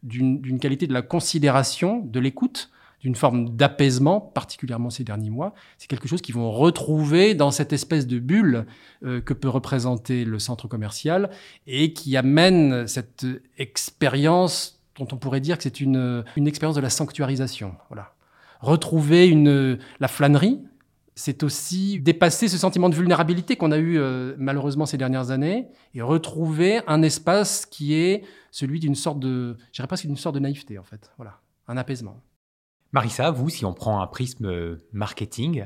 d'une 0.04 0.60
qualité 0.60 0.88
de 0.88 0.94
la 0.94 1.02
considération, 1.02 2.02
de 2.06 2.20
l'écoute, 2.20 2.70
d'une 3.02 3.16
forme 3.16 3.56
d'apaisement, 3.56 4.20
particulièrement 4.20 4.90
ces 4.90 5.04
derniers 5.04 5.30
mois. 5.30 5.54
C'est 5.78 5.88
quelque 5.88 6.08
chose 6.08 6.22
qu'ils 6.22 6.36
vont 6.36 6.52
retrouver 6.52 7.36
dans 7.36 7.52
cette 7.52 7.74
espèce 7.74 8.08
de 8.08 8.20
bulle 8.20 8.66
euh, 9.04 9.22
que 9.22 9.34
peut 9.34 9.50
représenter 9.50 10.26
le 10.26 10.40
centre 10.40 10.68
commercial 10.68 11.30
et 11.68 11.94
qui 11.94 12.18
amène 12.18 12.88
cette 12.88 13.26
expérience 13.58 14.82
dont 14.98 15.08
on 15.12 15.18
pourrait 15.18 15.42
dire 15.42 15.58
que 15.58 15.64
c'est 15.64 15.80
une, 15.80 16.24
une 16.36 16.48
expérience 16.48 16.76
de 16.76 16.82
la 16.82 16.90
sanctuarisation. 16.90 17.76
Voilà. 17.90 18.14
Retrouver 18.62 19.28
une, 19.28 19.78
la 20.00 20.08
flânerie, 20.08 20.60
c'est 21.18 21.42
aussi 21.42 22.00
dépasser 22.00 22.48
ce 22.48 22.58
sentiment 22.58 22.90
de 22.90 22.96
vulnérabilité 22.96 23.56
qu'on 23.56 23.72
a 23.72 23.78
eu 23.78 23.98
euh, 23.98 24.36
malheureusement 24.38 24.86
ces 24.86 24.98
dernières 24.98 25.32
années 25.32 25.68
et 25.96 26.02
retrouver 26.02 26.82
un 26.86 27.02
espace 27.02 27.66
qui 27.66 27.96
est 27.96 28.24
celui 28.52 28.80
d'une 28.80 28.96
sorte 28.96 29.20
de, 29.20 29.58
je 29.72 29.78
dirais 29.78 29.88
presque 29.88 30.06
d'une 30.06 30.16
sorte 30.16 30.36
de 30.36 30.40
naïveté 30.40 30.78
en 30.78 30.84
fait. 30.84 31.12
Voilà, 31.18 31.40
un 31.68 31.76
apaisement. 31.76 32.22
Marissa, 32.94 33.32
vous, 33.32 33.50
si 33.50 33.66
on 33.66 33.74
prend 33.74 34.02
un 34.02 34.08
prisme 34.08 34.46
euh, 34.46 34.78
marketing, 34.94 35.66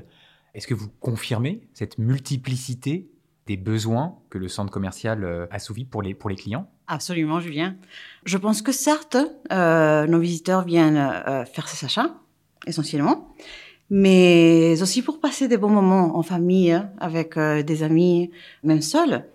est-ce 0.54 0.68
que 0.68 0.74
vous 0.74 0.90
confirmez 1.00 1.62
cette 1.74 1.98
multiplicité 1.98 3.10
des 3.48 3.58
besoins 3.58 4.18
que 4.30 4.38
le 4.38 4.48
centre 4.48 4.72
commercial 4.72 5.24
euh, 5.24 5.46
assouvit 5.52 5.86
pour 5.86 6.02
les, 6.02 6.14
pour 6.14 6.30
les 6.30 6.36
clients? 6.36 6.70
Absolument, 6.88 7.40
Julien. 7.40 7.76
Je 8.26 8.38
pense 8.38 8.62
que 8.62 8.72
certes, 8.72 9.18
euh, 9.52 10.08
nos 10.08 10.20
visiteurs 10.20 10.66
viennent 10.66 11.46
faire 11.46 11.68
ces 11.70 11.86
achats, 11.86 12.16
essentiellement, 12.68 13.34
mais 13.90 14.82
aussi 14.82 15.02
pour 15.02 15.20
passer 15.20 15.48
des 15.48 15.58
bons 15.58 15.70
moments 15.70 16.18
en 16.18 16.24
famille, 16.24 16.82
avec 17.00 17.38
des 17.38 17.84
amis, 17.84 18.32
même 18.64 18.82
seuls, 18.82 19.26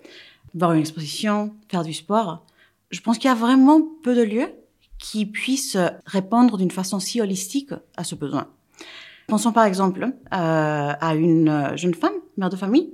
voir 0.53 0.73
une 0.73 0.81
exposition, 0.81 1.55
faire 1.69 1.83
du 1.83 1.93
sport. 1.93 2.45
Je 2.91 3.01
pense 3.01 3.17
qu'il 3.17 3.27
y 3.27 3.31
a 3.31 3.35
vraiment 3.35 3.81
peu 4.03 4.15
de 4.15 4.21
lieux 4.21 4.53
qui 4.99 5.25
puisse 5.25 5.77
répondre 6.05 6.57
d'une 6.57 6.71
façon 6.71 6.99
si 6.99 7.21
holistique 7.21 7.71
à 7.95 8.03
ce 8.03 8.15
besoin. 8.15 8.47
Pensons 9.27 9.51
par 9.51 9.65
exemple 9.65 10.03
euh, 10.03 10.09
à 10.31 11.15
une 11.15 11.75
jeune 11.75 11.93
femme, 11.93 12.13
mère 12.37 12.49
de 12.49 12.55
famille. 12.55 12.93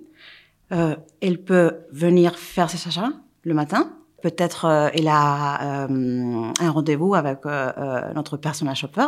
Euh, 0.71 0.95
elle 1.21 1.43
peut 1.43 1.81
venir 1.91 2.37
faire 2.37 2.69
ses 2.69 2.87
achats 2.87 3.13
le 3.43 3.53
matin. 3.53 3.93
Peut-être 4.23 4.65
euh, 4.65 4.89
elle 4.93 5.09
a 5.09 5.85
euh, 5.85 6.51
un 6.57 6.71
rendez-vous 6.71 7.13
avec 7.13 7.39
euh, 7.45 8.13
notre 8.15 8.37
personnel 8.37 8.73
shopper, 8.73 9.07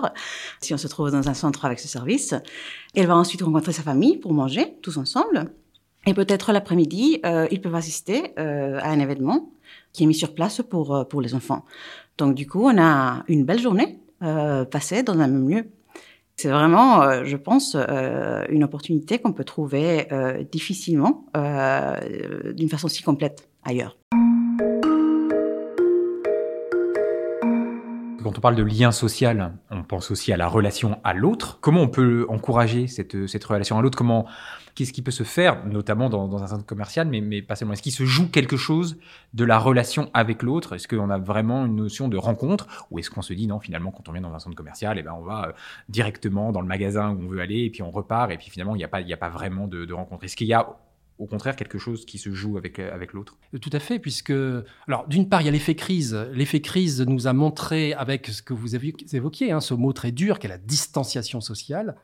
si 0.59 0.73
on 0.73 0.77
se 0.77 0.87
trouve 0.87 1.09
dans 1.09 1.29
un 1.29 1.33
centre 1.33 1.63
avec 1.63 1.79
ce 1.79 1.87
service. 1.87 2.35
Elle 2.93 3.07
va 3.07 3.15
ensuite 3.15 3.41
rencontrer 3.41 3.71
sa 3.71 3.81
famille 3.81 4.17
pour 4.17 4.33
manger 4.33 4.77
tous 4.81 4.97
ensemble. 4.97 5.45
Et 6.05 6.13
peut-être 6.13 6.51
l'après-midi, 6.51 7.21
ils 7.49 7.61
peuvent 7.61 7.73
assister 7.73 8.37
à 8.37 8.91
un 8.91 8.99
événement 8.99 9.49
qui 9.95 10.03
est 10.03 10.07
mis 10.07 10.13
sur 10.13 10.33
place 10.33 10.61
pour, 10.69 11.07
pour 11.09 11.21
les 11.21 11.33
enfants. 11.33 11.63
Donc 12.17 12.35
du 12.35 12.47
coup, 12.47 12.63
on 12.65 12.77
a 12.77 13.23
une 13.27 13.45
belle 13.45 13.59
journée 13.59 13.99
euh, 14.23 14.65
passée 14.65 15.03
dans 15.03 15.13
un 15.13 15.27
même 15.27 15.49
lieu. 15.49 15.65
C'est 16.37 16.49
vraiment, 16.49 17.01
euh, 17.01 17.23
je 17.23 17.37
pense, 17.37 17.77
euh, 17.77 18.43
une 18.49 18.63
opportunité 18.63 19.19
qu'on 19.19 19.31
peut 19.31 19.45
trouver 19.45 20.11
euh, 20.11 20.43
difficilement 20.43 21.25
euh, 21.37 22.53
d'une 22.53 22.69
façon 22.69 22.89
si 22.89 23.03
complète 23.03 23.47
ailleurs. 23.63 23.97
Quand 28.35 28.39
on 28.39 28.41
parle 28.41 28.55
de 28.55 28.63
lien 28.63 28.91
social, 28.91 29.53
on 29.71 29.83
pense 29.83 30.11
aussi 30.11 30.33
à 30.33 30.35
la 30.35 30.49
relation 30.49 30.99
à 31.05 31.13
l'autre. 31.13 31.59
Comment 31.61 31.79
on 31.79 31.87
peut 31.87 32.25
encourager 32.27 32.87
cette, 32.87 33.27
cette 33.27 33.45
relation 33.45 33.77
à 33.77 33.81
l'autre? 33.81 33.97
Comment 33.97 34.25
Qu'est-ce 34.75 34.91
qui 34.91 35.01
peut 35.01 35.11
se 35.11 35.23
faire, 35.23 35.65
notamment 35.65 36.09
dans, 36.09 36.43
un 36.43 36.47
centre 36.47 36.65
commercial, 36.65 37.07
mais, 37.07 37.21
mais 37.21 37.41
pas 37.41 37.55
seulement? 37.55 37.75
Est-ce 37.75 37.81
qu'il 37.81 37.93
se 37.93 38.03
joue 38.03 38.27
quelque 38.27 38.57
chose 38.57 38.97
de 39.33 39.45
la 39.45 39.57
relation 39.57 40.09
avec 40.13 40.43
l'autre? 40.43 40.75
Est-ce 40.75 40.89
qu'on 40.89 41.09
a 41.09 41.17
vraiment 41.17 41.65
une 41.65 41.77
notion 41.77 42.09
de 42.09 42.17
rencontre? 42.17 42.67
Ou 42.91 42.99
est-ce 42.99 43.09
qu'on 43.09 43.21
se 43.21 43.31
dit 43.31 43.47
non, 43.47 43.61
finalement, 43.61 43.91
quand 43.91 44.09
on 44.09 44.11
vient 44.11 44.21
dans 44.21 44.33
un 44.33 44.39
centre 44.39 44.57
commercial, 44.57 44.97
eh 44.99 45.01
ben, 45.01 45.13
on 45.17 45.23
va 45.23 45.47
euh, 45.47 45.51
directement 45.87 46.51
dans 46.51 46.59
le 46.59 46.67
magasin 46.67 47.11
où 47.11 47.23
on 47.23 47.27
veut 47.29 47.39
aller, 47.39 47.59
et 47.59 47.69
puis 47.69 47.83
on 47.83 47.89
repart, 47.89 48.29
et 48.33 48.37
puis 48.37 48.49
finalement, 48.49 48.75
il 48.75 48.79
n'y 48.79 48.83
a, 48.83 48.89
pas, 48.89 48.99
a 48.99 49.17
pas 49.17 49.29
vraiment 49.29 49.65
de, 49.67 49.85
de 49.85 49.93
rencontre. 49.93 50.25
Est-ce 50.25 50.35
qu'il 50.35 50.47
y 50.47 50.53
a 50.53 50.75
au 51.17 51.27
contraire 51.27 51.55
quelque 51.55 51.77
chose 51.77 52.05
qui 52.05 52.17
se 52.17 52.33
joue 52.33 52.57
avec, 52.57 52.79
euh, 52.79 52.93
avec 52.93 53.13
l'autre. 53.13 53.37
Tout 53.61 53.69
à 53.71 53.79
fait, 53.79 53.99
puisque, 53.99 54.33
alors 54.87 55.07
d'une 55.07 55.29
part, 55.29 55.41
il 55.41 55.45
y 55.45 55.47
a 55.47 55.51
l'effet 55.51 55.75
crise. 55.75 56.13
L'effet 56.33 56.61
crise 56.61 57.01
nous 57.01 57.27
a 57.27 57.33
montré, 57.33 57.93
avec 57.93 58.27
ce 58.27 58.41
que 58.41 58.53
vous 58.53 58.75
évoquiez, 58.75 59.51
hein, 59.51 59.61
ce 59.61 59.73
mot 59.73 59.93
très 59.93 60.11
dur, 60.11 60.39
qui 60.39 60.47
est 60.47 60.49
la 60.49 60.57
distanciation 60.57 61.41
sociale, 61.41 61.95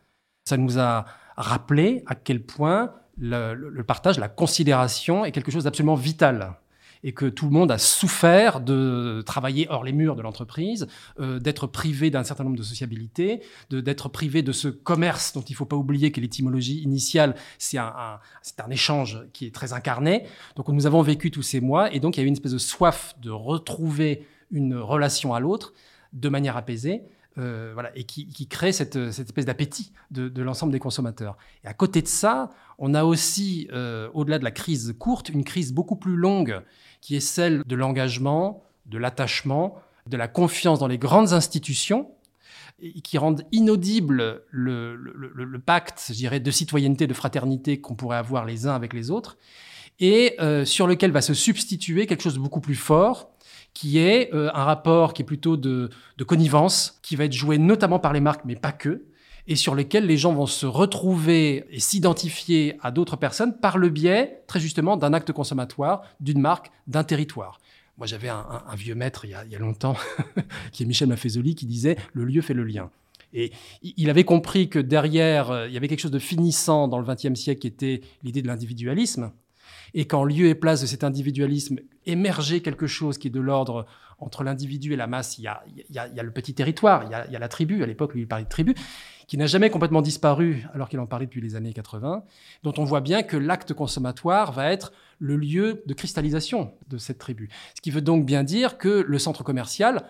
ça 0.46 0.58
nous 0.58 0.80
a 0.80 1.06
rappelé 1.36 2.04
à 2.08 2.16
quel 2.16 2.44
point 2.44 2.94
le, 3.18 3.82
partage, 3.84 4.20
la 4.20 4.30
considération 4.30 5.26
est 5.26 5.32
quelque 5.32 5.52
chose 5.52 5.66
d'absolument 5.66 5.96
vital 5.96 6.56
et 7.04 7.14
que 7.14 7.26
tout 7.26 7.46
le 7.46 7.52
monde 7.52 7.72
a 7.72 7.78
souffert 7.78 8.62
de 8.62 9.24
travailler 9.26 9.68
hors 9.70 9.84
les 9.84 9.92
murs 9.92 10.16
de 10.16 10.22
l'entreprise, 10.22 10.88
euh, 11.20 11.40
d'être 11.40 11.68
privé 11.68 12.10
d'un 12.10 12.24
certain 12.24 12.44
nombre 12.44 12.58
de 12.58 12.64
sociabilités, 12.64 13.42
d'être 13.70 14.10
privé 14.10 14.42
de 14.42 14.52
ce 14.52 14.68
commerce 14.68 15.34
dont 15.34 15.42
il 15.42 15.54
ne 15.54 15.58
faut 15.58 15.66
pas 15.66 15.76
oublier 15.76 16.12
que 16.12 16.22
l'étymologie 16.22 16.82
initiale, 16.82 17.36
c'est 17.58 17.78
un, 17.78 18.20
un, 18.60 18.70
échange 18.70 19.26
qui 19.34 19.46
est 19.46 19.54
très 19.54 19.74
incarné. 19.74 20.26
Donc 20.56 20.68
nous 20.70 20.86
avons 20.86 21.02
vécu 21.02 21.32
tous 21.32 21.44
ces 21.44 21.60
mois 21.60 21.94
et 21.94 22.00
donc 22.00 22.16
il 22.16 22.20
y 22.20 22.24
a 22.24 22.26
eu 22.26 22.28
une 22.28 22.34
espèce 22.34 22.54
de 22.54 22.58
soif 22.58 23.16
de 23.22 23.32
retrouver 23.32 24.26
une 24.52 24.76
relation 24.76 25.34
à 25.34 25.40
l'autre 25.40 25.74
de 26.14 26.30
manière 26.30 26.58
apaisée. 26.58 27.04
Euh, 27.38 27.72
voilà, 27.74 27.92
et 27.96 28.04
qui, 28.04 28.28
qui 28.28 28.46
crée 28.46 28.74
cette, 28.74 29.10
cette 29.12 29.28
espèce 29.28 29.46
d'appétit 29.46 29.94
de, 30.12 30.28
de 30.28 30.42
l'ensemble 30.42 30.74
des 30.74 30.80
consommateurs. 30.80 31.38
Et 31.64 31.68
à 31.68 31.74
côté 31.74 32.02
de 32.02 32.08
ça, 32.08 32.50
on 32.78 32.94
a 32.94 33.06
aussi, 33.06 33.70
euh, 33.72 34.10
au-delà 34.14 34.38
de 34.38 34.44
la 34.44 34.52
crise 34.52 34.94
courte, 35.00 35.30
une 35.30 35.46
crise 35.46 35.72
beaucoup 35.72 35.96
plus 35.96 36.18
longue, 36.18 36.62
qui 37.02 37.16
est 37.16 37.20
celle 37.22 37.64
de 37.66 37.76
l'engagement, 37.76 38.64
de 38.86 38.98
l'attachement, 38.98 39.76
de 40.08 40.18
la 40.18 40.28
confiance 40.28 40.80
dans 40.80 40.88
les 40.88 40.98
grandes 40.98 41.34
institutions, 41.34 42.10
et 42.82 43.02
qui 43.02 43.18
rendent 43.18 43.44
inaudible 43.52 44.44
le, 44.50 44.96
le, 44.96 45.14
le, 45.14 45.44
le 45.44 45.60
pacte, 45.60 46.06
je 46.10 46.14
dirais, 46.14 46.40
de 46.40 46.52
citoyenneté, 46.52 47.06
de 47.06 47.14
fraternité 47.14 47.80
qu'on 47.80 47.96
pourrait 47.96 48.18
avoir 48.18 48.46
les 48.46 48.66
uns 48.66 48.74
avec 48.74 48.94
les 48.94 49.12
autres, 49.12 49.38
et 50.00 50.36
euh, 50.40 50.66
sur 50.66 50.88
lequel 50.88 51.12
va 51.12 51.22
se 51.22 51.34
substituer 51.34 52.08
quelque 52.08 52.24
chose 52.24 52.34
de 52.34 52.40
beaucoup 52.40 52.62
plus 52.62 52.76
fort, 52.76 53.30
qui 53.74 54.00
est 54.00 54.34
euh, 54.34 54.50
un 54.54 54.64
rapport 54.64 55.14
qui 55.14 55.22
est 55.22 55.26
plutôt 55.26 55.58
de, 55.58 55.90
de 56.18 56.24
connivence, 56.24 57.00
qui 57.04 57.16
va 57.16 57.26
être 57.26 57.34
joué 57.34 57.58
notamment 57.58 58.00
par 58.00 58.14
les 58.14 58.20
marques, 58.20 58.46
mais 58.46 58.56
pas 58.56 58.72
que, 58.72 59.06
et 59.48 59.56
sur 59.56 59.76
lesquels 59.76 60.06
les 60.06 60.18
gens 60.18 60.34
vont 60.34 60.46
se 60.46 60.66
retrouver 60.66 61.66
et 61.72 61.80
s'identifier 61.80 62.78
à 62.82 62.92
d'autres 62.92 63.16
personnes 63.16 63.58
par 63.58 63.78
le 63.78 63.90
biais, 63.90 64.44
très 64.48 64.60
justement, 64.60 64.98
d'un 64.98 65.14
acte 65.14 65.32
consommatoire, 65.32 66.04
d'une 66.20 66.40
marque, 66.40 66.72
d'un 66.88 67.04
territoire. 67.04 67.60
Moi, 67.98 68.08
j'avais 68.08 68.30
un, 68.30 68.64
vieux 68.76 68.96
maître 68.96 69.26
il 69.26 69.32
y 69.32 69.56
a, 69.56 69.60
longtemps, 69.60 69.96
qui 70.72 70.84
est 70.84 70.86
Michel 70.86 71.08
Maffezoli, 71.10 71.56
qui 71.56 71.66
disait 71.66 71.98
le 72.14 72.26
lieu 72.26 72.42
fait 72.42 72.54
le 72.54 72.64
lien. 72.64 72.90
Et 73.34 73.52
il 73.82 74.10
avait 74.10 74.24
compris 74.24 74.70
que 74.70 74.80
derrière, 74.80 75.52
euh, 75.52 75.68
il 75.68 75.74
y 75.74 75.78
avait 75.78 75.88
quelque 75.88 76.02
chose 76.02 76.12
de 76.12 76.20
finissant 76.20 76.88
dans 76.88 77.00
le 77.00 77.06
XXe 77.06 77.40
siècle 77.40 77.62
qui 77.62 77.68
était 77.68 78.02
l'idée 78.24 78.42
de 78.42 78.48
l'individualisme. 78.48 79.32
Et 79.94 80.06
qu'en 80.06 80.24
lieu 80.24 80.48
et 80.48 80.56
place 80.56 80.82
de 80.82 80.86
cet 80.86 81.04
individualisme 81.04 81.80
émergeait 82.06 82.62
quelque 82.62 82.88
chose 82.88 83.18
qui 83.18 83.28
est 83.28 83.32
de 83.32 83.40
l'ordre 83.40 83.86
entre 84.20 84.44
l'individu 84.44 84.94
et 84.94 84.96
la 84.96 85.08
masse. 85.08 85.38
Il 85.38 85.44
y, 85.44 85.48
a, 85.48 86.24
le 86.24 86.32
petit 86.32 86.54
territoire, 86.54 87.04
il 87.06 87.12
y 87.12 87.14
a, 87.14 87.26
il 87.28 87.34
y 87.34 87.36
a 87.36 87.40
la 87.40 87.50
tribu. 87.50 87.84
À 87.84 87.86
l'époque, 87.86 88.14
lui, 88.14 88.22
il 88.22 88.28
parlait 88.28 88.46
de 88.46 88.50
tribu 88.50 88.74
qui 89.32 89.38
n'a 89.38 89.46
jamais 89.46 89.70
complètement 89.70 90.02
disparu 90.02 90.66
alors 90.74 90.90
qu'il 90.90 91.00
en 91.00 91.06
parlait 91.06 91.26
depuis 91.26 91.40
les 91.40 91.56
années 91.56 91.72
80, 91.72 92.26
dont 92.64 92.74
on 92.78 92.84
voit 92.84 93.00
bien 93.00 93.24
que 93.24 93.38
l'acte 93.38 93.74
consommatoire 93.74 94.52
va 94.52 94.74
être 94.74 94.92
le 95.20 95.38
lieu 95.38 95.84
de 95.86 95.94
cristallisation 95.94 96.74
de 96.90 96.98
cette 96.98 97.18
tribu. 97.18 97.48
Ce 97.74 97.80
qui 97.80 97.92
veut 97.92 98.02
donc 98.02 98.26
bien 98.26 98.44
dire 98.44 98.78
que 98.78 98.90
le 98.90 99.20
centre 99.20 99.42
commercial 99.46 100.04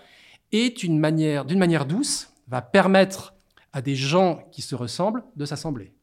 est 0.52 0.82
une 0.82 0.98
manière, 0.98 1.46
d'une 1.46 1.60
manière 1.60 1.86
douce, 1.86 2.34
va 2.48 2.64
permettre 2.64 3.36
à 3.74 3.84
des 3.84 3.94
gens 3.94 4.50
qui 4.52 4.64
se 4.64 4.74
ressemblent 4.74 5.24
de 5.36 5.46
s'assembler. 5.46 5.94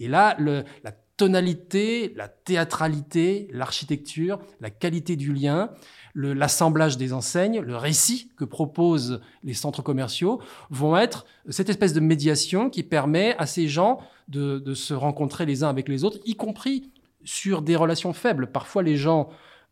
Et 0.00 0.08
là, 0.08 0.36
la 0.40 0.92
tonalité, 1.16 2.12
la 2.16 2.26
théâtralité, 2.26 3.46
l'architecture, 3.52 4.40
la 4.60 4.70
qualité 4.70 5.14
du 5.14 5.32
lien, 5.32 5.70
l'assemblage 6.14 6.96
des 6.96 7.12
enseignes, 7.12 7.60
le 7.60 7.76
récit 7.76 8.30
que 8.36 8.44
proposent 8.44 9.20
les 9.44 9.54
centres 9.54 9.82
commerciaux 9.82 10.40
vont 10.70 10.96
être 10.96 11.26
cette 11.48 11.68
espèce 11.68 11.92
de 11.92 12.00
médiation 12.00 12.70
qui 12.70 12.82
permet 12.82 13.36
à 13.38 13.46
ces 13.46 13.68
gens 13.68 14.00
de, 14.28 14.74
se 14.74 14.94
rencontrer 14.94 15.46
les 15.46 15.64
uns 15.64 15.68
avec 15.68 15.88
les 15.88 16.04
autres, 16.04 16.18
y 16.24 16.34
compris 16.34 16.90
sur 17.24 17.62
des 17.62 17.76
relations 17.76 18.12
faibles. 18.12 18.48
Parfois, 18.48 18.82
les 18.82 18.96
gens 18.96 19.28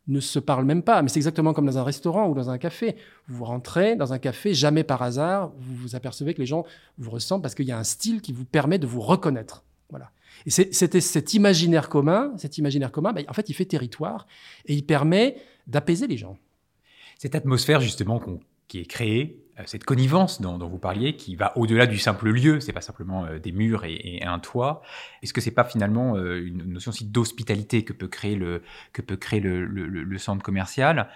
ne 0.07 0.19
se 0.19 0.39
parlent 0.39 0.65
même 0.65 0.83
pas, 0.83 1.01
mais 1.01 1.09
c'est 1.09 1.19
exactement 1.19 1.53
comme 1.53 1.65
dans 1.65 1.77
un 1.77 1.83
restaurant 1.83 2.29
ou 2.29 2.33
dans 2.33 2.49
un 2.49 2.57
café. 2.57 2.95
Vous 3.27 3.43
rentrez 3.43 3.95
dans 3.95 4.13
un 4.13 4.19
café, 4.19 4.53
jamais 4.53 4.83
par 4.83 5.01
hasard, 5.01 5.51
vous 5.59 5.75
vous 5.75 5.95
apercevez 5.95 6.33
que 6.33 6.39
les 6.39 6.45
gens 6.45 6.65
vous 6.97 7.11
ressemblent 7.11 7.41
parce 7.41 7.55
qu'il 7.55 7.65
y 7.65 7.71
a 7.71 7.77
un 7.77 7.83
style 7.83 8.21
qui 8.21 8.31
vous 8.31 8.45
permet 8.45 8.79
de 8.79 8.87
vous 8.87 9.01
reconnaître. 9.01 9.63
Voilà. 9.89 10.11
Et 10.45 10.49
c'était 10.49 11.01
cet 11.01 11.33
imaginaire 11.33 11.89
commun, 11.89 12.31
cet 12.37 12.57
imaginaire 12.57 12.91
commun, 12.91 13.11
ben, 13.11 13.25
en 13.27 13.33
fait, 13.33 13.49
il 13.49 13.53
fait 13.53 13.65
territoire 13.65 14.27
et 14.65 14.73
il 14.73 14.85
permet 14.85 15.37
d'apaiser 15.67 16.07
les 16.07 16.17
gens. 16.17 16.37
Cette 17.17 17.35
atmosphère, 17.35 17.81
justement, 17.81 18.21
qui 18.67 18.79
est 18.79 18.85
créée, 18.85 19.47
euh, 19.59 19.63
cette 19.65 19.83
connivence 19.83 20.41
dont, 20.41 20.57
vous 20.57 20.77
parliez, 20.77 21.15
qui 21.15 21.35
va 21.35 21.57
au-delà 21.57 21.87
du 21.87 21.97
simple 21.97 22.29
lieu, 22.29 22.59
c'est 22.59 22.73
pas 22.73 22.81
simplement 22.81 23.25
euh, 23.25 23.39
des 23.39 23.51
murs 23.51 23.85
et, 23.85 24.21
un 24.23 24.39
toit. 24.39 24.81
Est-ce 25.23 25.33
que 25.33 25.41
c'est 25.41 25.51
pas 25.51 25.63
finalement 25.63 26.15
euh, 26.15 26.45
une 26.45 26.63
notion 26.65 26.89
aussi 26.89 27.05
d'hospitalité 27.05 27.83
que 27.83 27.93
peut 27.93 28.07
créer 28.07 28.35
le 28.35 28.61
que 28.93 29.01
peut 29.01 29.15
créer 29.15 29.39
le, 29.39 30.17
centre 30.17 30.43
commercial 30.43 31.09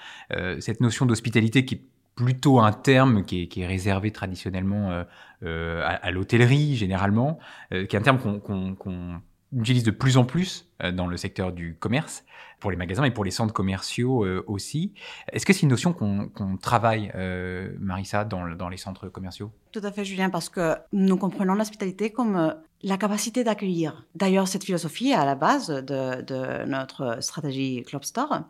Cette 0.59 0.79
notion 0.79 1.05
d'hospitalité 1.05 1.65
qui 1.65 1.75
est 1.75 1.81
plutôt 2.15 2.59
un 2.59 2.71
terme 2.71 3.25
qui 3.25 3.49
est, 3.55 3.65
réservé 3.65 4.11
traditionnellement 4.11 5.05
à, 5.43 6.11
l'hôtellerie 6.11 6.75
généralement, 6.75 7.39
qui 7.71 7.77
est 7.77 7.95
un 7.95 8.01
terme 8.01 8.19
qu'on 8.19 9.21
utilise 9.57 9.83
de 9.83 9.91
plus 9.91 10.17
en 10.17 10.23
plus 10.23 10.67
dans 10.93 11.07
le 11.07 11.17
secteur 11.17 11.51
du 11.51 11.75
commerce 11.75 12.23
pour 12.61 12.71
les 12.71 12.77
magasins 12.77 13.03
et 13.03 13.11
pour 13.11 13.25
les 13.25 13.31
centres 13.31 13.53
commerciaux 13.53 14.23
euh, 14.23 14.45
aussi. 14.47 14.93
Est-ce 15.33 15.45
que 15.45 15.51
c'est 15.51 15.63
une 15.63 15.69
notion 15.69 15.93
qu'on 15.93 16.57
travaille, 16.61 17.11
euh, 17.15 17.73
Marissa, 17.79 18.23
dans, 18.23 18.69
les 18.69 18.77
centres 18.77 19.09
commerciaux? 19.09 19.51
Tout 19.71 19.81
à 19.83 19.91
fait, 19.91 20.05
Julien, 20.05 20.29
parce 20.29 20.47
que 20.47 20.75
nous 20.93 21.17
comprenons 21.17 21.55
l'hospitalité 21.55 22.11
comme 22.11 22.37
euh, 22.37 22.53
la 22.83 22.97
capacité 22.97 23.43
d'accueillir. 23.43 24.05
D'ailleurs, 24.15 24.47
cette 24.47 24.63
philosophie 24.63 25.09
est 25.09 25.15
à 25.15 25.25
la 25.25 25.35
base 25.35 25.67
de, 25.67 26.65
notre 26.65 27.21
stratégie 27.21 27.83
Club 27.83 28.03
Store, 28.03 28.41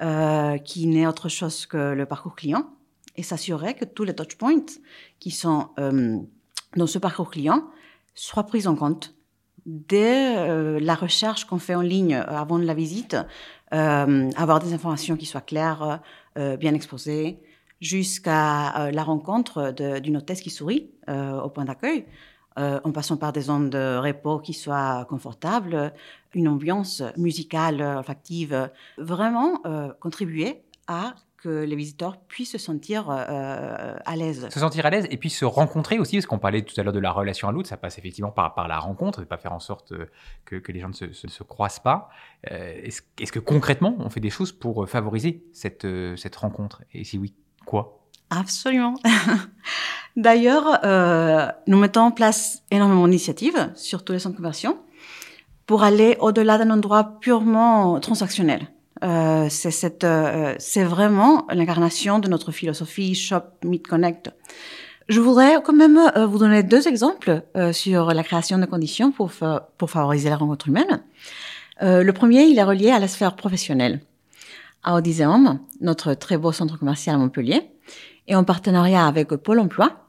euh, 0.00 0.58
qui 0.58 0.86
n'est 0.86 1.06
autre 1.06 1.28
chose 1.28 1.66
que 1.66 1.92
le 1.92 2.06
parcours 2.06 2.34
client 2.34 2.70
et 3.16 3.22
s'assurer 3.22 3.74
que 3.74 3.84
tous 3.84 4.04
les 4.04 4.14
touchpoints 4.14 4.64
qui 5.20 5.30
sont 5.30 5.68
euh, 5.78 6.18
dans 6.76 6.86
ce 6.86 6.98
parcours 6.98 7.30
client 7.30 7.68
soient 8.14 8.44
pris 8.44 8.66
en 8.66 8.74
compte 8.74 9.14
dès 9.66 10.36
euh, 10.36 10.78
la 10.80 10.94
recherche 10.94 11.44
qu'on 11.44 11.58
fait 11.58 11.74
en 11.74 11.82
ligne 11.82 12.14
euh, 12.14 12.24
avant 12.26 12.58
la 12.58 12.74
visite, 12.74 13.16
euh, 13.72 14.30
avoir 14.36 14.60
des 14.60 14.72
informations 14.74 15.16
qui 15.16 15.26
soient 15.26 15.40
claires, 15.40 16.00
bien 16.36 16.72
exposées, 16.72 17.40
jusqu'à 17.80 18.90
la 18.90 19.02
rencontre 19.02 19.72
d'une 20.00 20.16
hôtesse 20.16 20.40
qui 20.40 20.48
sourit 20.48 20.90
au 21.08 21.48
point 21.50 21.66
d'accueil, 21.66 22.06
en 22.56 22.90
passant 22.90 23.18
par 23.18 23.32
des 23.32 23.42
zones 23.42 23.68
de 23.68 23.98
repos 23.98 24.38
qui 24.38 24.54
soient 24.54 25.06
confortables, 25.10 25.92
une 26.34 26.48
ambiance 26.48 27.02
musicale, 27.18 27.82
olfactive, 27.82 28.70
vraiment 28.96 29.60
contribuer 30.00 30.62
à 30.86 31.14
que 31.42 31.64
les 31.64 31.74
visiteurs 31.74 32.20
puissent 32.20 32.52
se 32.52 32.58
sentir 32.58 33.10
euh, 33.10 33.16
euh, 33.28 33.96
à 34.04 34.16
l'aise. 34.16 34.48
Se 34.50 34.60
sentir 34.60 34.86
à 34.86 34.90
l'aise 34.90 35.08
et 35.10 35.16
puis 35.16 35.28
se 35.28 35.44
rencontrer 35.44 35.98
aussi, 35.98 36.16
parce 36.16 36.26
qu'on 36.26 36.38
parlait 36.38 36.62
tout 36.62 36.78
à 36.80 36.84
l'heure 36.84 36.92
de 36.92 37.00
la 37.00 37.10
relation 37.10 37.48
à 37.48 37.52
l'autre, 37.52 37.68
ça 37.68 37.76
passe 37.76 37.98
effectivement 37.98 38.30
par, 38.30 38.54
par 38.54 38.68
la 38.68 38.78
rencontre, 38.78 39.22
et 39.22 39.26
pas 39.26 39.38
faire 39.38 39.52
en 39.52 39.58
sorte 39.58 39.92
euh, 39.92 40.06
que, 40.44 40.56
que 40.56 40.70
les 40.70 40.80
gens 40.80 40.88
ne 40.88 40.92
se, 40.92 41.12
se, 41.12 41.42
croisent 41.42 41.80
pas. 41.80 42.10
Est-ce 42.44 43.02
est 43.18 43.30
que 43.30 43.40
concrètement, 43.40 43.96
on 43.98 44.08
fait 44.08 44.20
des 44.20 44.30
choses 44.30 44.52
pour 44.52 44.88
favoriser 44.88 45.44
cette, 45.52 45.86
cette 46.16 46.36
rencontre? 46.36 46.82
Et 46.92 47.04
si 47.04 47.18
oui, 47.18 47.34
quoi? 47.66 48.00
Absolument. 48.30 48.94
D'ailleurs, 50.16 50.80
nous 51.66 51.78
mettons 51.78 52.02
en 52.02 52.10
place 52.10 52.62
énormément 52.70 53.06
d'initiatives 53.06 53.72
sur 53.74 54.04
tous 54.04 54.12
les 54.12 54.18
centres 54.18 54.36
commerciaux 54.36 54.78
pour 55.66 55.82
aller 55.82 56.16
au-delà 56.20 56.58
d'un 56.58 56.70
endroit 56.70 57.18
purement 57.20 58.00
transactionnel. 58.00 58.71
Euh, 59.02 59.48
c'est 59.50 60.04
euh, 60.04 60.54
c'est 60.58 60.84
vraiment 60.84 61.46
l'incarnation 61.50 62.18
de 62.20 62.28
notre 62.28 62.52
philosophie 62.52 63.14
Shop, 63.14 63.42
Meet, 63.64 63.86
Connect. 63.86 64.30
Je 65.08 65.20
voudrais 65.20 65.60
quand 65.64 65.72
même 65.72 65.98
euh, 65.98 66.26
vous 66.26 66.38
donner 66.38 66.62
deux 66.62 66.86
exemples 66.86 67.42
sur 67.72 68.14
la 68.14 68.22
création 68.22 68.58
de 68.58 68.66
conditions 68.66 69.10
pour, 69.10 69.32
pour 69.76 69.90
favoriser 69.90 70.30
la 70.30 70.36
rencontre 70.36 70.68
humaine. 70.68 71.02
le 71.80 72.10
premier, 72.12 72.44
il 72.44 72.58
est 72.58 72.62
relié 72.62 72.90
à 72.90 73.00
la 73.00 73.08
sphère 73.08 73.34
professionnelle. 73.34 74.00
À 74.84 74.94
Odysseum, 74.94 75.58
notre 75.80 76.14
très 76.14 76.36
beau 76.36 76.52
centre 76.52 76.78
commercial 76.78 77.16
à 77.16 77.18
Montpellier, 77.18 77.62
et 78.28 78.36
en 78.36 78.44
partenariat 78.44 79.06
avec 79.06 79.28
Pôle 79.28 79.58
emploi, 79.58 80.06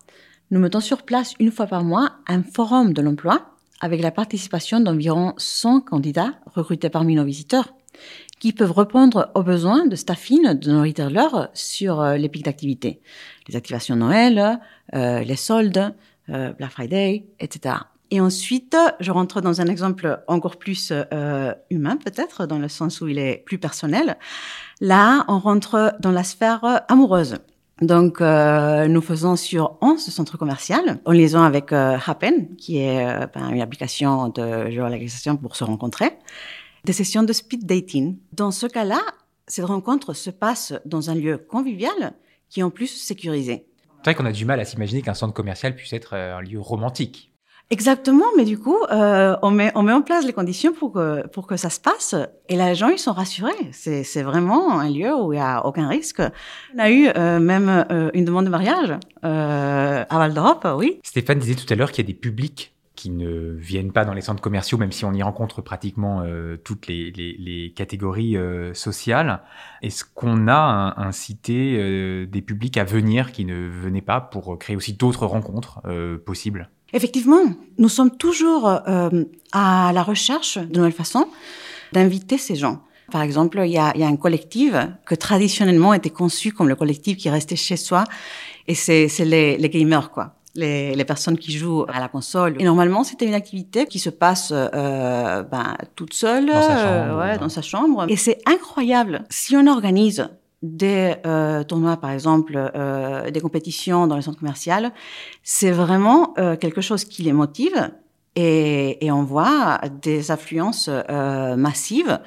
nous 0.51 0.59
mettons 0.59 0.79
sur 0.79 1.01
place 1.01 1.33
une 1.39 1.51
fois 1.51 1.65
par 1.65 1.83
mois 1.83 2.11
un 2.27 2.43
forum 2.43 2.93
de 2.93 3.01
l'emploi 3.01 3.55
avec 3.81 4.01
la 4.01 4.11
participation 4.11 4.79
d'environ 4.79 5.33
100 5.37 5.81
candidats 5.81 6.33
recrutés 6.45 6.89
parmi 6.89 7.15
nos 7.15 7.25
visiteurs 7.25 7.73
qui 8.43 8.51
peuvent 8.51 8.73
répondre 8.73 9.31
aux 9.35 9.41
besoins 9.41 9.85
de 9.85 9.95
staffing 9.95 10.59
de 10.59 10.69
nos 10.69 10.81
retailers 10.81 11.47
sur 11.53 12.01
euh, 12.01 12.17
les 12.17 12.27
pics 12.27 12.43
d'activité. 12.43 12.99
Les 13.47 13.55
activations 13.55 13.95
Noël, 13.95 14.59
euh, 14.93 15.21
les 15.21 15.37
soldes, 15.37 15.95
euh, 16.27 16.51
Black 16.51 16.71
Friday, 16.71 17.23
etc. 17.39 17.75
Et 18.11 18.19
ensuite, 18.19 18.75
je 18.99 19.11
rentre 19.11 19.39
dans 19.39 19.61
un 19.61 19.67
exemple 19.67 20.21
encore 20.27 20.57
plus 20.57 20.91
humain 21.69 21.95
peut-être, 21.95 22.45
dans 22.45 22.59
le 22.59 22.67
sens 22.67 22.99
où 22.99 23.07
il 23.07 23.17
est 23.17 23.43
plus 23.45 23.59
personnel. 23.59 24.17
Là, 24.81 25.23
on 25.29 25.39
rentre 25.39 25.95
dans 26.01 26.11
la 26.11 26.25
sphère 26.25 26.83
amoureuse. 26.89 27.37
Donc, 27.81 28.19
nous 28.19 29.01
faisons 29.01 29.35
sur 29.35 29.77
11 29.81 29.99
centres 29.99 30.37
commerciaux, 30.37 30.75
en 31.05 31.11
liaison 31.11 31.41
avec 31.41 31.71
Happen, 31.71 32.55
qui 32.55 32.77
est 32.79 33.03
ben, 33.33 33.49
une 33.49 33.61
application 33.61 34.27
de 34.27 34.69
géolocalisation 34.69 35.35
pour 35.35 35.55
se 35.55 35.63
rencontrer 35.63 36.11
des 36.85 36.93
sessions 36.93 37.23
de 37.23 37.33
speed 37.33 37.65
dating. 37.65 38.17
Dans 38.33 38.51
ce 38.51 38.67
cas-là, 38.67 39.01
cette 39.47 39.65
rencontre 39.65 40.13
se 40.13 40.29
passe 40.29 40.73
dans 40.85 41.09
un 41.09 41.15
lieu 41.15 41.37
convivial 41.37 42.13
qui 42.49 42.59
est 42.59 42.63
en 42.63 42.69
plus 42.69 42.87
sécurisé. 42.87 43.65
C'est 44.03 44.11
vrai 44.11 44.15
qu'on 44.15 44.25
a 44.25 44.31
du 44.31 44.45
mal 44.45 44.59
à 44.59 44.65
s'imaginer 44.65 45.01
qu'un 45.01 45.13
centre 45.13 45.33
commercial 45.33 45.75
puisse 45.75 45.93
être 45.93 46.13
euh, 46.13 46.37
un 46.37 46.41
lieu 46.41 46.59
romantique. 46.59 47.31
Exactement, 47.69 48.25
mais 48.35 48.43
du 48.43 48.59
coup, 48.59 48.77
euh, 48.91 49.35
on, 49.41 49.49
met, 49.49 49.71
on 49.75 49.81
met 49.81 49.93
en 49.93 50.01
place 50.01 50.25
les 50.25 50.33
conditions 50.33 50.73
pour 50.73 50.91
que, 50.91 51.25
pour 51.27 51.47
que 51.47 51.55
ça 51.55 51.69
se 51.69 51.79
passe. 51.79 52.13
Et 52.49 52.57
là, 52.57 52.67
les 52.67 52.75
gens, 52.75 52.89
ils 52.89 52.99
sont 52.99 53.13
rassurés. 53.13 53.51
C'est, 53.71 54.03
c'est 54.03 54.21
vraiment 54.21 54.77
un 54.77 54.89
lieu 54.89 55.15
où 55.15 55.31
il 55.31 55.37
n'y 55.37 55.41
a 55.41 55.65
aucun 55.65 55.87
risque. 55.87 56.21
On 56.75 56.79
a 56.79 56.91
eu 56.91 57.07
euh, 57.07 57.39
même 57.39 57.85
une 58.13 58.25
demande 58.25 58.45
de 58.45 58.49
mariage 58.49 58.93
à 59.23 60.05
Val 60.11 60.33
d'Europe, 60.33 60.67
oui. 60.77 60.99
Stéphane 61.03 61.39
disait 61.39 61.55
tout 61.55 61.71
à 61.71 61.75
l'heure 61.75 61.91
qu'il 61.91 62.03
y 62.03 62.07
a 62.07 62.11
des 62.11 62.19
publics 62.19 62.72
qui 63.03 63.09
ne 63.09 63.51
viennent 63.51 63.91
pas 63.91 64.05
dans 64.05 64.13
les 64.13 64.21
centres 64.21 64.41
commerciaux, 64.41 64.77
même 64.77 64.93
si 64.93 65.03
on 65.03 65.11
y 65.11 65.21
rencontre 65.21 65.61
pratiquement 65.61 66.21
euh, 66.21 66.55
toutes 66.55 66.87
les, 66.87 67.73
catégories 67.75 68.37
euh, 68.37 68.73
sociales. 68.73 69.41
Est-ce 69.81 70.05
qu'on 70.05 70.47
a 70.47 70.93
incité 70.95 71.75
euh, 71.77 72.25
des 72.25 72.41
publics 72.41 72.77
à 72.77 72.85
venir 72.85 73.33
qui 73.33 73.43
ne 73.43 73.67
venaient 73.67 74.01
pas 74.01 74.21
pour 74.21 74.57
créer 74.57 74.77
aussi 74.77 74.93
d'autres 74.93 75.25
rencontres 75.25 75.81
possibles? 76.25 76.69
Effectivement, 76.93 77.43
nous 77.77 77.89
sommes 77.89 78.15
toujours 78.15 78.69
à 78.69 79.91
la 79.93 80.03
recherche 80.03 80.57
de 80.57 80.77
nouvelles 80.77 80.93
façons 80.93 81.27
d'inviter 81.91 82.37
ces 82.37 82.55
gens. 82.55 82.83
Par 83.11 83.21
exemple, 83.21 83.61
il 83.65 83.71
y 83.71 83.77
a, 83.77 83.91
il 83.95 83.99
y 83.99 84.05
a 84.05 84.07
un 84.07 84.15
collectif 84.15 84.75
que 85.05 85.15
traditionnellement 85.15 85.93
était 85.93 86.09
conçu 86.09 86.53
comme 86.53 86.69
le 86.69 86.75
collectif 86.75 87.17
qui 87.17 87.29
restait 87.29 87.57
chez 87.57 87.75
soi, 87.75 88.05
et 88.69 88.75
c'est 88.75 89.09
les, 89.25 89.57
les 89.57 89.69
gamers, 89.69 90.09
quoi. 90.09 90.35
Les, 90.55 90.93
les, 90.93 91.05
personnes 91.05 91.37
qui 91.37 91.51
jouent 91.51 91.85
à 91.87 91.99
la 91.99 92.07
console. 92.07 92.57
Et 92.59 92.63
normalement, 92.63 93.03
c'était 93.03 93.25
une 93.25 93.33
activité 93.33 93.87
qui 93.87 93.97
se 93.97 94.11
passe 94.11 94.53
euh, 94.53 95.41
ben, 95.41 95.75
toute 95.95 96.13
seule, 96.13 96.45
dans 96.45 96.61
sa 96.61 96.77
chambre. 96.77 97.19
ouais, 97.19 97.37
dans 97.39 97.49
sa 97.49 97.61
chambre. 97.63 98.05
Et 98.07 98.15
c'est 98.15 98.37
incroyable. 98.45 99.23
Si 99.31 99.55
on 99.57 99.65
organise 99.65 100.29
des 100.61 101.15
euh, 101.25 101.63
tournois, 101.63 101.97
par 101.97 102.11
exemple, 102.11 102.53
euh, 102.75 103.31
des 103.31 103.41
compétitions 103.41 104.05
dans 104.05 104.15
les 104.15 104.21
centres 104.21 104.39
commerciaux, 104.39 104.89
c'est 105.43 105.71
vraiment 105.71 106.33
euh, 106.37 106.55
quelque 106.55 106.81
chose 106.81 107.03
qui 107.03 107.23
les 107.23 107.33
motive 107.33 107.91
et, 108.35 109.05
et 109.05 109.11
on 109.11 109.23
voit 109.23 109.79
des 110.01 110.31
affluences 110.31 110.89
euh, 110.89 111.55
massives, 111.55 112.19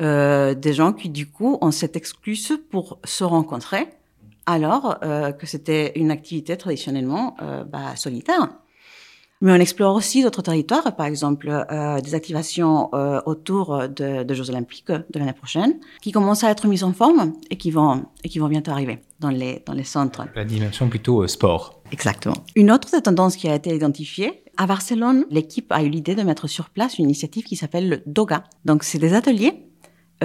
euh, 0.00 0.54
des 0.54 0.72
gens 0.72 0.92
qui 0.92 1.08
du 1.08 1.28
coup 1.28 1.58
ont 1.60 1.70
cette 1.70 1.96
excuse 1.96 2.58
pour 2.70 2.98
se 3.04 3.24
rencontrer, 3.24 3.88
alors 4.50 4.98
que 5.00 5.46
c'était 5.46 5.92
une 5.96 6.10
activité 6.10 6.56
traditionnellement 6.56 7.36
bah, 7.70 7.94
solitaire. 7.96 8.48
Mais 9.40 9.52
on 9.52 9.56
explore 9.56 9.94
aussi 9.94 10.22
d'autres 10.22 10.42
territoires, 10.42 10.96
par 10.96 11.06
exemple 11.06 11.48
euh, 11.48 12.00
des 12.00 12.14
activations 12.14 12.90
euh, 12.92 13.20
autour 13.24 13.88
de, 13.88 14.24
de, 14.24 14.34
Jeux 14.34 14.50
Olympiques 14.50 14.90
de 14.90 15.18
l'année 15.18 15.32
prochaine, 15.32 15.78
qui 16.02 16.10
commencent 16.10 16.42
à 16.42 16.50
être 16.50 16.66
mises 16.66 16.82
en 16.82 16.92
forme 16.92 17.34
et 17.48 17.56
qui 17.56 17.70
vont 17.70 18.06
et 18.24 18.28
qui 18.28 18.40
vont 18.40 18.48
bientôt 18.48 18.72
arriver 18.72 18.98
dans 19.20 19.30
les 19.30 19.62
dans 19.64 19.74
les 19.74 19.84
centres. 19.84 20.24
La 20.34 20.44
dimension 20.44 20.88
plutôt 20.88 21.22
euh, 21.22 21.28
sport. 21.28 21.80
Exactement. 21.92 22.34
Une 22.56 22.72
autre 22.72 23.00
tendance 23.00 23.36
qui 23.36 23.48
a 23.48 23.54
été 23.54 23.74
identifiée 23.74 24.42
à 24.56 24.66
Barcelone, 24.66 25.24
l'équipe 25.30 25.70
a 25.70 25.84
eu 25.84 25.88
l'idée 25.88 26.16
de 26.16 26.22
mettre 26.22 26.48
sur 26.48 26.70
place 26.70 26.98
une 26.98 27.04
initiative 27.04 27.44
qui 27.44 27.54
s'appelle 27.54 27.88
le 27.88 28.02
Doga. 28.06 28.42
Donc 28.64 28.82
c'est 28.82 28.98
des 28.98 29.14
ateliers 29.14 29.68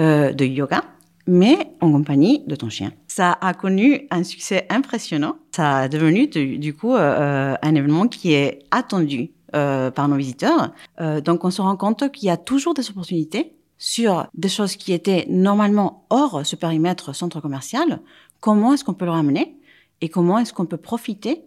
euh, 0.00 0.32
de 0.32 0.44
yoga 0.44 0.82
mais 1.26 1.74
en 1.80 1.92
compagnie 1.92 2.42
de 2.46 2.56
ton 2.56 2.68
chien. 2.68 2.92
Ça 3.08 3.32
a 3.40 3.54
connu 3.54 4.06
un 4.10 4.24
succès 4.24 4.66
impressionnant. 4.70 5.36
Ça 5.52 5.78
a 5.78 5.88
devenu 5.88 6.26
du, 6.26 6.74
coup 6.74 6.94
euh, 6.94 7.54
un 7.60 7.74
événement 7.74 8.08
qui 8.08 8.32
est 8.32 8.60
attendu 8.70 9.30
euh, 9.54 9.90
par 9.90 10.08
nos 10.08 10.16
visiteurs. 10.16 10.72
Euh, 11.00 11.20
donc 11.20 11.44
on 11.44 11.50
se 11.50 11.62
rend 11.62 11.76
compte 11.76 12.10
qu'il 12.12 12.26
y 12.26 12.30
a 12.30 12.36
toujours 12.36 12.74
des 12.74 12.88
opportunités 12.90 13.54
sur 13.78 14.26
des 14.34 14.48
choses 14.48 14.76
qui 14.76 14.92
étaient 14.92 15.26
normalement 15.28 16.06
hors 16.10 16.44
ce 16.44 16.56
périmètre 16.56 17.14
centre 17.14 17.40
commercial. 17.40 18.00
Comment 18.40 18.74
est-ce 18.74 18.84
qu'on 18.84 18.94
peut 18.94 19.04
le 19.04 19.10
ramener 19.10 19.56
et 20.00 20.08
comment 20.08 20.38
est-ce 20.38 20.52
qu'on 20.52 20.66
peut 20.66 20.76
profiter 20.76 21.44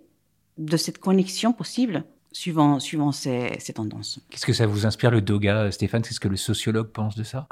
de 0.57 0.77
cette 0.77 0.97
connexion 0.97 1.53
possible 1.53 2.03
suivant, 2.31 2.79
suivant 2.79 3.11
ces, 3.11 3.57
ces 3.59 3.73
tendances. 3.73 4.19
Qu'est-ce 4.29 4.45
que 4.45 4.53
ça 4.53 4.65
vous 4.65 4.85
inspire 4.85 5.11
le 5.11 5.21
doga, 5.21 5.71
Stéphane? 5.71 6.01
Qu'est-ce 6.01 6.19
que 6.19 6.27
le 6.27 6.37
sociologue 6.37 6.87
pense 6.87 7.15
de 7.15 7.23
ça? 7.23 7.47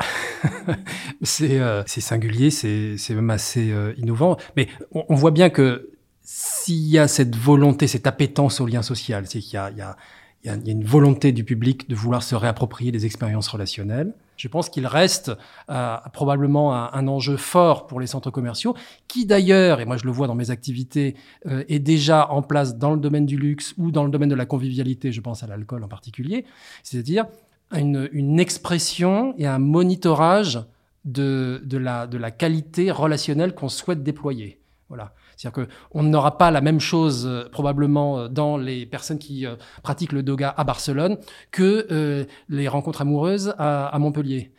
C'est 1.22 1.60
euh, 1.60 1.84
singulier, 1.86 2.52
c'est 2.52 2.98
même 3.10 3.30
assez 3.30 3.72
euh, 3.72 3.94
innovant. 3.98 4.38
Mais 4.56 4.68
on, 4.92 5.06
on, 5.10 5.16
voit 5.16 5.32
bien 5.32 5.50
que 5.50 5.92
s'il 6.22 6.88
y 6.88 7.00
a 7.00 7.08
cette 7.08 7.36
volonté, 7.36 7.88
cette 7.88 8.08
appétence 8.08 8.60
au 8.60 8.66
lien 8.66 8.82
social, 8.82 9.26
c'est 9.28 9.40
qu'il 9.40 9.60
y, 9.60 9.80
y, 9.80 10.48
y 10.48 10.50
a, 10.50 10.56
une 10.66 10.84
volonté 10.84 11.32
du 11.32 11.44
public 11.44 11.90
de 11.90 11.96
vouloir 11.96 12.24
se 12.24 12.36
réapproprier 12.36 12.92
des 12.92 13.06
expériences 13.06 13.48
relationnelles. 13.48 14.14
Je 14.38 14.48
pense 14.48 14.70
qu'il 14.70 14.88
reste 14.88 15.32
euh, 15.70 15.98
probablement 16.14 16.74
un, 16.74 17.08
enjeu 17.08 17.38
fort 17.38 17.88
pour 17.88 18.00
les 18.00 18.08
centres 18.08 18.32
commerciaux, 18.32 18.76
qui 19.08 19.26
d'ailleurs, 19.26 19.80
et 19.80 19.86
moi 19.86 19.98
je 19.98 20.06
le 20.06 20.12
vois 20.12 20.28
dans 20.28 20.36
mes 20.36 20.52
activités, 20.52 21.16
euh, 21.46 21.64
est 21.70 21.80
déjà 21.80 22.30
en 22.32 22.42
place 22.42 22.78
dans 22.78 22.92
le 22.92 23.00
domaine 23.00 23.26
du 23.26 23.38
luxe 23.38 23.74
ou 23.78 23.92
dans 23.92 24.04
le 24.04 24.10
domaine 24.10 24.30
de 24.30 24.36
la 24.36 24.46
convivialité, 24.46 25.12
je 25.12 25.22
pense 25.22 25.44
à 25.44 25.48
l'alcool 25.48 25.84
en 25.84 25.88
particulier, 25.88 26.46
c'est-à-dire 26.84 27.26
une, 27.72 28.10
une, 28.12 28.40
expression 28.40 29.34
et 29.38 29.48
un 29.48 29.60
monitorage 29.60 30.60
de, 31.06 31.62
la, 31.72 32.08
de 32.08 32.18
la 32.18 32.32
qualité 32.32 32.92
relationnelle 32.92 33.54
qu'on 33.54 33.70
souhaite 33.70 34.04
déployer. 34.04 34.60
Voilà. 34.90 35.14
C'est-à-dire 35.38 35.68
qu'on 35.92 36.04
n'aura 36.04 36.38
pas 36.38 36.52
la 36.52 36.62
même 36.62 36.80
chose 36.80 37.26
euh, 37.26 37.50
probablement 37.52 38.20
euh, 38.20 38.28
dans 38.28 38.58
les 38.58 38.86
personnes 38.86 39.20
qui 39.20 39.46
euh, 39.46 39.56
pratiquent 39.84 40.12
le 40.12 40.24
doga 40.24 40.54
à 40.56 40.64
Barcelone 40.64 41.18
que 41.52 42.26
les 42.50 42.68
rencontres 42.68 43.02
amoureuses 43.02 43.54
à, 43.58 43.96
Montpellier. 44.00 44.52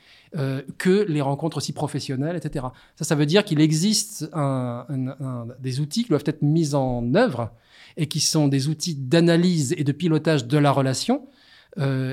Que 0.78 1.06
les 1.08 1.20
rencontres 1.22 1.58
aussi 1.58 1.72
professionnelles, 1.72 2.36
etc. 2.36 2.66
Ça, 2.96 3.04
ça 3.04 3.14
veut 3.14 3.26
dire 3.26 3.44
qu'il 3.44 3.60
existe 3.60 4.28
des 5.60 5.80
outils 5.80 6.02
qui 6.02 6.08
doivent 6.10 6.24
être 6.26 6.42
mis 6.42 6.74
en 6.74 7.14
œuvre 7.14 7.52
et 7.96 8.06
qui 8.06 8.20
sont 8.20 8.48
des 8.48 8.68
outils 8.68 8.94
d'analyse 8.94 9.74
et 9.78 9.84
de 9.84 9.92
pilotage 9.92 10.46
de 10.46 10.58
la 10.58 10.70
relation 10.70 11.26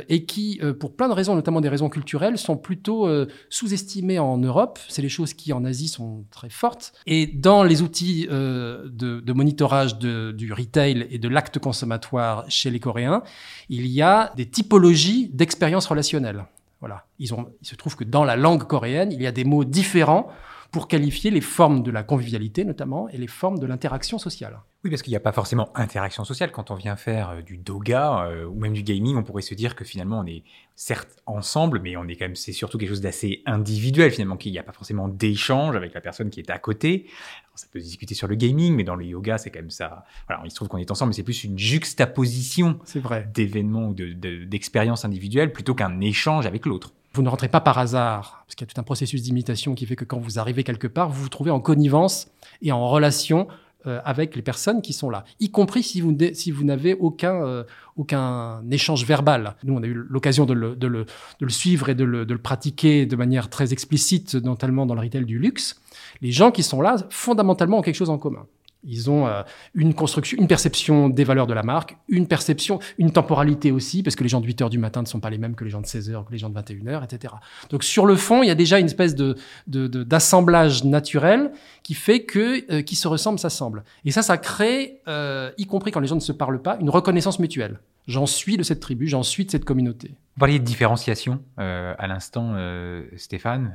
et 0.09 0.25
qui, 0.25 0.59
euh, 0.61 0.73
pour 0.73 0.95
plein 0.95 1.07
de 1.07 1.13
raisons, 1.13 1.35
notamment 1.35 1.61
des 1.61 1.69
raisons 1.69 1.89
culturelles, 1.89 2.37
sont 2.37 2.57
plutôt 2.57 3.07
euh, 3.07 3.27
sous-estimées 3.49 4.19
en 4.19 4.37
Europe. 4.37 4.79
C'est 4.89 5.01
les 5.01 5.09
choses 5.09 5.33
qui, 5.33 5.53
en 5.53 5.65
Asie, 5.65 5.87
sont 5.87 6.25
très 6.31 6.49
fortes. 6.49 6.93
Et 7.05 7.27
dans 7.27 7.63
les 7.63 7.81
outils 7.81 8.27
de, 8.27 9.33
monitorage 9.33 9.97
du 9.97 10.53
retail 10.53 11.07
et 11.09 11.17
de 11.17 11.27
l'acte 11.27 11.59
consommatoire 11.59 12.45
chez 12.49 12.69
les 12.69 12.79
Coréens, 12.79 13.23
il 13.69 13.87
y 13.87 14.01
a 14.01 14.31
des 14.35 14.45
typologies 14.45 15.29
d'expériences 15.33 15.87
relationnelles. 15.87 16.45
Voilà. 16.79 17.05
Il 17.19 17.29
se 17.61 17.75
trouve 17.75 17.95
que 17.95 18.03
dans 18.03 18.25
la 18.25 18.35
langue 18.35 18.63
coréenne, 18.63 19.11
il 19.11 19.21
y 19.21 19.27
a 19.27 19.31
des 19.31 19.45
mots 19.45 19.63
différents 19.63 20.27
pour 20.71 20.87
qualifier 20.89 21.31
les 21.31 21.39
formes 21.39 21.83
de 21.83 21.91
la 21.91 22.03
convivialité 22.03 22.65
notamment 22.65 23.07
et 23.09 23.17
les 23.17 23.27
formes 23.27 23.59
de 23.59 23.65
l'interaction 23.65 24.17
sociale. 24.17 24.59
Oui, 24.83 24.89
parce 24.89 25.01
qu'il 25.01 25.11
n'y 25.11 25.17
a 25.17 25.21
pas 25.21 25.31
forcément 25.31 25.69
interaction 25.75 26.25
sociale. 26.25 26.51
Quand 26.51 26.69
on 26.69 26.75
vient 26.75 26.97
faire 26.97 27.29
euh, 27.29 27.41
du 27.41 27.57
doga 27.57 28.25
euh, 28.25 28.45
ou 28.45 28.59
même 28.59 28.73
du 28.73 28.83
gaming, 28.83 29.15
on 29.15 29.23
pourrait 29.23 29.41
se 29.41 29.53
dire 29.53 29.75
que 29.75 29.85
finalement 29.85 30.19
on 30.19 30.25
est 30.25 30.43
certes 30.75 31.21
ensemble, 31.25 31.79
mais 31.81 31.95
on 31.95 32.05
est 32.05 32.17
quand 32.17 32.25
même, 32.25 32.35
c'est 32.35 32.51
surtout 32.51 32.77
quelque 32.77 32.89
chose 32.89 32.99
d'assez 32.99 33.43
individuel 33.45 34.11
finalement, 34.11 34.35
qu'il 34.35 34.51
n'y 34.51 34.59
a 34.59 34.63
pas 34.63 34.73
forcément 34.73 35.07
d'échange 35.07 35.77
avec 35.77 35.93
la 35.93 36.01
personne 36.01 36.29
qui 36.29 36.41
est 36.41 36.49
à 36.49 36.59
côté. 36.59 37.05
Alors, 37.45 37.59
ça 37.59 37.67
peut 37.71 37.79
se 37.79 37.85
discuter 37.85 38.13
sur 38.13 38.27
le 38.27 38.35
gaming, 38.35 38.75
mais 38.75 38.83
dans 38.83 38.95
le 38.95 39.05
yoga, 39.05 39.37
c'est 39.37 39.51
quand 39.51 39.59
même 39.59 39.69
ça. 39.69 40.03
Voilà, 40.27 40.41
il 40.43 40.51
se 40.51 40.55
trouve 40.55 40.67
qu'on 40.67 40.79
est 40.79 40.91
ensemble, 40.91 41.11
mais 41.11 41.15
c'est 41.15 41.23
plus 41.23 41.45
une 41.45 41.57
juxtaposition 41.57 42.77
d'événements 43.33 43.87
ou 43.87 43.93
d'expériences 43.93 45.03
de, 45.03 45.07
de, 45.07 45.11
individuelles 45.11 45.53
plutôt 45.53 45.75
qu'un 45.75 46.01
échange 46.01 46.45
avec 46.45 46.65
l'autre. 46.65 46.91
Vous 47.13 47.21
ne 47.21 47.29
rentrez 47.29 47.47
pas 47.47 47.61
par 47.61 47.77
hasard, 47.77 48.43
parce 48.45 48.55
qu'il 48.55 48.67
y 48.67 48.69
a 48.69 48.73
tout 48.73 48.81
un 48.81 48.83
processus 48.83 49.21
d'imitation 49.21 49.75
qui 49.75 49.85
fait 49.85 49.95
que 49.95 50.03
quand 50.03 50.17
vous 50.17 50.39
arrivez 50.39 50.63
quelque 50.63 50.87
part, 50.87 51.09
vous 51.09 51.21
vous 51.21 51.29
trouvez 51.29 51.51
en 51.51 51.59
connivence 51.59 52.27
et 52.63 52.71
en 52.71 52.89
relation 52.89 53.47
euh, 53.85 53.99
avec 54.05 54.35
les 54.35 54.41
personnes 54.41 54.81
qui 54.81 54.93
sont 54.93 55.09
là, 55.09 55.25
y 55.39 55.51
compris 55.51 55.83
si 55.83 56.01
vous, 56.01 56.63
n'avez 56.63 56.93
aucun, 56.95 57.45
euh, 57.45 57.63
aucun 57.97 58.61
échange 58.71 59.05
verbal. 59.05 59.55
Nous, 59.63 59.73
on 59.73 59.83
a 59.83 59.87
eu 59.87 59.93
l'occasion 59.93 60.45
de 60.45 60.53
le, 60.53 61.05
suivre 61.49 61.89
et 61.89 61.95
de 61.95 62.03
le, 62.03 62.25
de 62.25 62.33
le 62.33 62.39
pratiquer 62.39 63.05
de 63.05 63.15
manière 63.15 63.49
très 63.49 63.73
explicite, 63.73 64.35
notamment 64.35 64.85
dans 64.85 64.95
le 64.95 65.01
retail 65.01 65.25
du 65.25 65.37
luxe. 65.37 65.81
Les 66.21 66.31
gens 66.31 66.51
qui 66.51 66.63
sont 66.63 66.81
là, 66.81 66.95
fondamentalement, 67.09 67.79
ont 67.79 67.81
quelque 67.81 67.95
chose 67.95 68.09
en 68.09 68.17
commun. 68.17 68.45
Ils 68.83 69.09
ont 69.09 69.27
euh, 69.27 69.43
une 69.73 69.93
construction, 69.93 70.37
une 70.39 70.47
perception 70.47 71.09
des 71.09 71.23
valeurs 71.23 71.47
de 71.47 71.53
la 71.53 71.63
marque, 71.63 71.95
une 72.09 72.27
perception, 72.27 72.79
une 72.97 73.11
temporalité 73.11 73.71
aussi, 73.71 74.03
parce 74.03 74.15
que 74.15 74.23
les 74.23 74.29
gens 74.29 74.41
de 74.41 74.45
8 74.45 74.63
heures 74.63 74.69
du 74.69 74.77
matin 74.77 75.01
ne 75.01 75.07
sont 75.07 75.19
pas 75.19 75.29
les 75.29 75.37
mêmes 75.37 75.55
que 75.55 75.63
les 75.63 75.69
gens 75.69 75.81
de 75.81 75.85
16 75.85 76.09
heures, 76.09 76.25
que 76.25 76.31
les 76.31 76.37
gens 76.37 76.49
de 76.49 76.55
21 76.55 76.87
heures, 76.87 77.03
etc. 77.03 77.33
Donc 77.69 77.83
sur 77.83 78.05
le 78.05 78.15
fond, 78.15 78.43
il 78.43 78.47
y 78.47 78.51
a 78.51 78.55
déjà 78.55 78.79
une 78.79 78.87
espèce 78.87 79.15
de, 79.15 79.35
d'assemblage 79.67 80.83
naturel 80.83 81.51
qui 81.81 81.93
fait 81.93 82.23
que 82.23 82.71
euh, 82.71 82.81
qui 82.81 82.95
se 82.95 83.07
ressemblent 83.07 83.39
s'assemblent. 83.39 83.83
Et 84.05 84.11
ça, 84.11 84.21
ça 84.21 84.37
crée, 84.37 85.01
euh, 85.07 85.51
y 85.57 85.65
compris 85.65 85.91
quand 85.91 85.99
les 85.99 86.07
gens 86.07 86.15
ne 86.15 86.21
se 86.21 86.31
parlent 86.31 86.61
pas, 86.61 86.77
une 86.79 86.89
reconnaissance 86.89 87.39
mutuelle. 87.39 87.79
J'en 88.07 88.25
suis 88.25 88.57
de 88.57 88.63
cette 88.63 88.81
tribu, 88.81 89.07
j'en 89.07 89.23
suis 89.23 89.45
de 89.45 89.51
cette 89.51 89.63
communauté. 89.63 90.09
Vous 90.35 90.39
parliez 90.39 90.59
de 90.59 90.65
différenciation 90.65 91.39
à 91.55 92.05
l'instant, 92.05 92.53
Stéphane. 93.15 93.71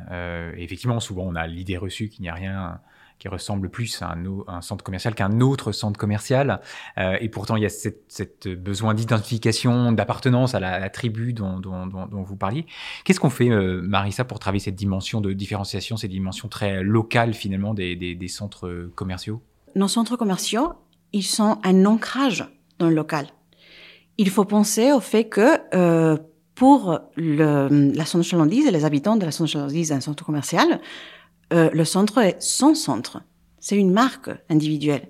effectivement, 0.58 1.00
souvent 1.00 1.22
on 1.22 1.34
a 1.34 1.46
l'idée 1.46 1.78
reçue 1.78 2.10
qu'il 2.10 2.24
n'y 2.24 2.28
a 2.28 2.34
rien 2.34 2.78
qui 3.18 3.28
ressemble 3.28 3.68
plus 3.68 4.00
à 4.02 4.12
un, 4.12 4.24
un 4.46 4.60
centre 4.60 4.84
commercial 4.84 5.14
qu'un 5.14 5.40
autre 5.40 5.72
centre 5.72 5.98
commercial. 5.98 6.60
Euh, 6.98 7.16
et 7.20 7.28
pourtant, 7.28 7.56
il 7.56 7.62
y 7.62 7.66
a 7.66 7.68
cette, 7.68 8.48
besoin 8.48 8.94
d'identification, 8.94 9.92
d'appartenance 9.92 10.54
à 10.54 10.60
la, 10.60 10.88
tribu 10.90 11.32
dont, 11.32 11.60
vous 12.24 12.36
parliez. 12.36 12.66
Qu'est-ce 13.04 13.20
qu'on 13.20 13.30
fait, 13.30 13.50
euh, 13.50 13.80
Marissa, 13.82 14.24
pour 14.24 14.38
travailler 14.38 14.60
cette 14.60 14.76
dimension 14.76 15.20
de 15.20 15.32
différenciation, 15.32 15.96
cette 15.96 16.10
dimension 16.10 16.48
très 16.48 16.82
locale 16.82 17.34
finalement 17.34 17.74
des, 17.74 18.28
centres 18.28 18.90
commerciaux? 18.94 19.42
Nos 19.74 19.88
centres 19.88 20.16
commerciaux, 20.16 20.72
ils 21.12 21.24
sont 21.24 21.58
un 21.64 21.84
ancrage 21.86 22.44
dans 22.78 22.88
le 22.88 22.94
local. 22.94 23.26
Il 24.18 24.30
faut 24.30 24.44
penser 24.44 24.92
au 24.92 25.00
fait 25.00 25.24
que 25.28 25.58
euh, 25.74 26.16
pour 26.54 26.98
la 27.16 28.04
zone 28.04 28.22
chalandise 28.24 28.66
et 28.66 28.72
les 28.72 28.84
habitants 28.84 29.16
de 29.16 29.24
la 29.24 29.30
zone 29.30 29.46
chalandise 29.46 29.90
d'un 29.90 30.00
centre 30.00 30.24
commercial, 30.24 30.80
euh, 31.52 31.70
le 31.72 31.84
centre 31.84 32.18
est 32.18 32.36
son 32.40 32.74
centre. 32.74 33.22
C'est 33.60 33.76
une 33.76 33.90
marque 33.90 34.30
individuelle. 34.48 35.08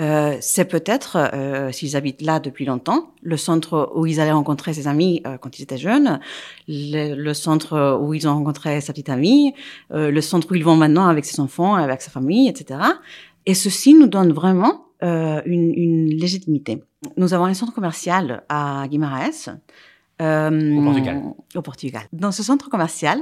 Euh, 0.00 0.36
c'est 0.40 0.64
peut-être, 0.64 1.16
euh, 1.34 1.72
s'ils 1.72 1.94
habitent 1.96 2.22
là 2.22 2.40
depuis 2.40 2.64
longtemps, 2.64 3.12
le 3.22 3.36
centre 3.36 3.92
où 3.94 4.06
ils 4.06 4.18
allaient 4.20 4.32
rencontrer 4.32 4.72
ses 4.72 4.88
amis 4.88 5.20
euh, 5.26 5.36
quand 5.36 5.58
ils 5.58 5.62
étaient 5.62 5.76
jeunes, 5.76 6.20
le, 6.68 7.14
le, 7.14 7.34
centre 7.34 7.98
où 8.00 8.14
ils 8.14 8.26
ont 8.26 8.34
rencontré 8.34 8.80
sa 8.80 8.92
petite 8.92 9.10
amie, 9.10 9.52
euh, 9.92 10.10
le 10.10 10.20
centre 10.22 10.50
où 10.50 10.54
ils 10.54 10.64
vont 10.64 10.76
maintenant 10.76 11.06
avec 11.06 11.26
ses 11.26 11.38
enfants, 11.40 11.74
avec 11.74 12.00
sa 12.00 12.10
famille, 12.10 12.48
etc. 12.48 12.80
Et 13.44 13.54
ceci 13.54 13.92
nous 13.92 14.06
donne 14.06 14.32
vraiment 14.32 14.86
euh, 15.02 15.42
une, 15.44 15.74
une, 15.74 16.06
légitimité. 16.06 16.82
Nous 17.18 17.34
avons 17.34 17.44
un 17.44 17.54
centre 17.54 17.74
commercial 17.74 18.44
à 18.48 18.86
Guimarães. 18.88 19.58
au 20.18 20.82
Portugal. 20.82 21.22
Au 21.54 21.62
Portugal. 21.62 22.02
Dans 22.12 22.32
ce 22.32 22.42
centre 22.42 22.70
commercial, 22.70 23.20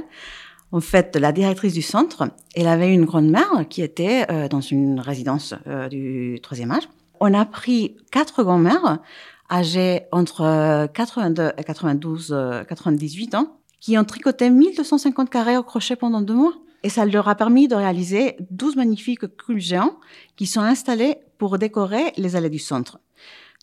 En 0.71 0.81
fait, 0.81 1.15
la 1.15 1.31
directrice 1.31 1.73
du 1.73 1.81
centre, 1.81 2.29
elle 2.55 2.67
avait 2.67 2.93
une 2.93 3.05
grand-mère 3.05 3.67
qui 3.69 3.81
était 3.81 4.25
euh, 4.31 4.47
dans 4.47 4.61
une 4.61 4.99
résidence 4.99 5.55
euh, 5.67 5.89
du 5.89 6.39
troisième 6.43 6.71
âge. 6.71 6.87
On 7.19 7.33
a 7.33 7.43
pris 7.45 7.97
quatre 8.11 8.43
grand-mères 8.43 8.99
âgées 9.51 10.03
entre 10.11 10.87
82 10.93 11.51
et 11.57 11.63
92, 11.63 12.63
98 12.67 13.35
ans, 13.35 13.57
qui 13.79 13.97
ont 13.97 14.03
tricoté 14.03 14.49
1250 14.49 15.29
carrés 15.29 15.57
au 15.57 15.63
crochet 15.63 15.95
pendant 15.95 16.21
deux 16.21 16.35
mois. 16.35 16.53
Et 16.83 16.89
ça 16.89 17.05
leur 17.05 17.27
a 17.27 17.35
permis 17.35 17.67
de 17.67 17.75
réaliser 17.75 18.37
12 18.51 18.75
magnifiques 18.75 19.35
culs 19.37 19.59
géants 19.59 19.97
qui 20.37 20.45
sont 20.45 20.61
installés 20.61 21.17
pour 21.37 21.57
décorer 21.57 22.13
les 22.15 22.35
allées 22.35 22.49
du 22.49 22.59
centre. 22.59 22.99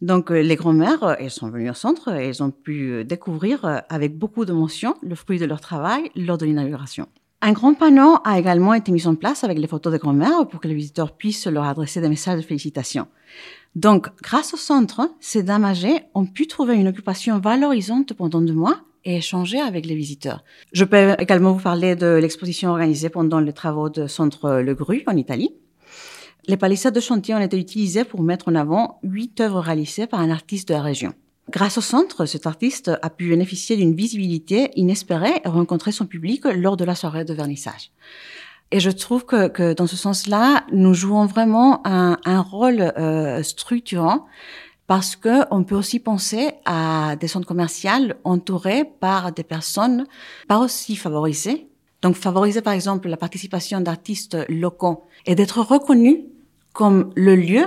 Donc 0.03 0.31
euh, 0.31 0.43
les 0.43 0.57
grand-mères, 0.57 1.03
euh, 1.03 1.15
elles 1.19 1.31
sont 1.31 1.49
venues 1.49 1.71
au 1.71 1.75
centre 1.75 2.15
et 2.15 2.29
elles 2.29 2.43
ont 2.43 2.51
pu 2.51 2.93
euh, 2.93 3.05
découvrir 3.05 3.83
avec 3.89 4.19
beaucoup 4.19 4.45
d'émotion 4.45 4.95
le 5.03 5.15
fruit 5.15 5.39
de 5.39 5.47
leur 5.47 5.61
travail 5.61 6.11
lors 6.15 6.37
de 6.37 6.45
l'inauguration. 6.45 7.07
Un 7.41 7.53
grand 7.53 7.75
panneau 7.75 8.19
a 8.25 8.39
également 8.39 8.75
été 8.75 8.93
mis 8.93 9.07
en 9.07 9.15
place 9.15 9.45
avec 9.45 9.59
les 9.59 9.67
photos 9.67 9.93
des 9.93 9.99
grand-mères 9.99 10.49
pour 10.49 10.61
que 10.61 10.69
les 10.69 10.75
visiteurs 10.75 11.13
puissent 11.17 11.47
leur 11.47 11.65
adresser 11.65 12.01
des 12.01 12.09
messages 12.09 12.41
de 12.41 12.45
félicitations. 12.45 13.07
Donc, 13.75 14.09
grâce 14.23 14.55
au 14.55 14.57
centre, 14.57 15.11
ces 15.21 15.43
dames 15.43 15.65
âgées 15.65 16.01
ont 16.15 16.25
pu 16.25 16.47
trouver 16.47 16.77
une 16.77 16.89
occupation 16.89 17.39
valorisante 17.39 18.15
pendant 18.15 18.41
deux 18.41 18.55
mois 18.55 18.81
et 19.05 19.19
échanger 19.19 19.61
avec 19.61 19.85
les 19.87 19.95
visiteurs. 19.95 20.43
Je 20.73 20.85
peux 20.85 21.15
également 21.19 21.53
vous 21.53 21.63
parler 21.63 21.95
de 21.95 22.07
l'exposition 22.07 22.71
organisée 22.71 23.11
pendant 23.11 23.39
les 23.39 23.53
travaux 23.53 23.91
de 23.91 24.07
Centre 24.07 24.61
Le 24.61 24.75
Gru 24.75 25.05
en 25.07 25.17
Italie. 25.17 25.55
Les 26.49 26.57
palissades 26.57 26.95
de 26.95 27.01
chantier 27.01 27.35
ont 27.35 27.41
été 27.41 27.59
utilisées 27.59 28.05
pour 28.05 28.23
mettre 28.23 28.49
en 28.49 28.55
avant 28.55 29.01
huit 29.03 29.41
œuvres 29.41 29.59
réalisées 29.59 30.07
par 30.07 30.21
un 30.21 30.31
artiste 30.31 30.69
de 30.69 30.75
la 30.75 30.83
région. 30.83 31.13
Grâce 31.51 31.77
au 31.77 31.81
centre, 31.81 32.25
cet 32.25 32.47
artiste 32.47 32.91
a 33.03 33.11
pu 33.11 33.31
bénéficier 33.31 33.77
d'une 33.77 33.95
visibilité 33.95 34.71
inespérée 34.77 35.41
et 35.45 35.49
rencontrer 35.49 35.91
son 35.91 36.07
public 36.07 36.45
lors 36.45 36.77
de 36.77 36.85
la 36.85 36.95
soirée 36.95 37.25
de 37.25 37.35
vernissage. 37.35 37.91
Et 38.71 38.79
je 38.79 38.91
trouve 38.91 39.25
que, 39.25 39.49
que 39.49 39.75
dans 39.75 39.89
ce 39.89 39.97
sens-là, 39.97 40.65
nous 40.73 40.95
jouons 40.95 41.27
vraiment 41.27 41.85
un, 41.85 42.19
un 42.25 42.41
rôle 42.41 42.81
euh, 42.81 43.43
structurant 43.43 44.27
parce 44.87 45.17
que 45.17 45.43
on 45.53 45.65
peut 45.65 45.75
aussi 45.75 45.99
penser 45.99 46.51
à 46.65 47.17
des 47.17 47.27
centres 47.27 47.47
commerciaux 47.47 48.15
entourés 48.23 48.85
par 48.85 49.33
des 49.33 49.45
personnes 49.45 50.07
pas 50.47 50.59
aussi 50.59 50.95
favorisées. 50.95 51.69
Donc 52.03 52.15
favoriser 52.15 52.63
par 52.63 52.73
exemple 52.73 53.09
la 53.09 53.17
participation 53.17 53.81
d'artistes 53.81 54.37
locaux 54.49 55.05
et 55.27 55.35
d'être 55.35 55.61
reconnus 55.61 56.19
comme 56.77 57.11
le 57.17 57.35
lieu 57.35 57.65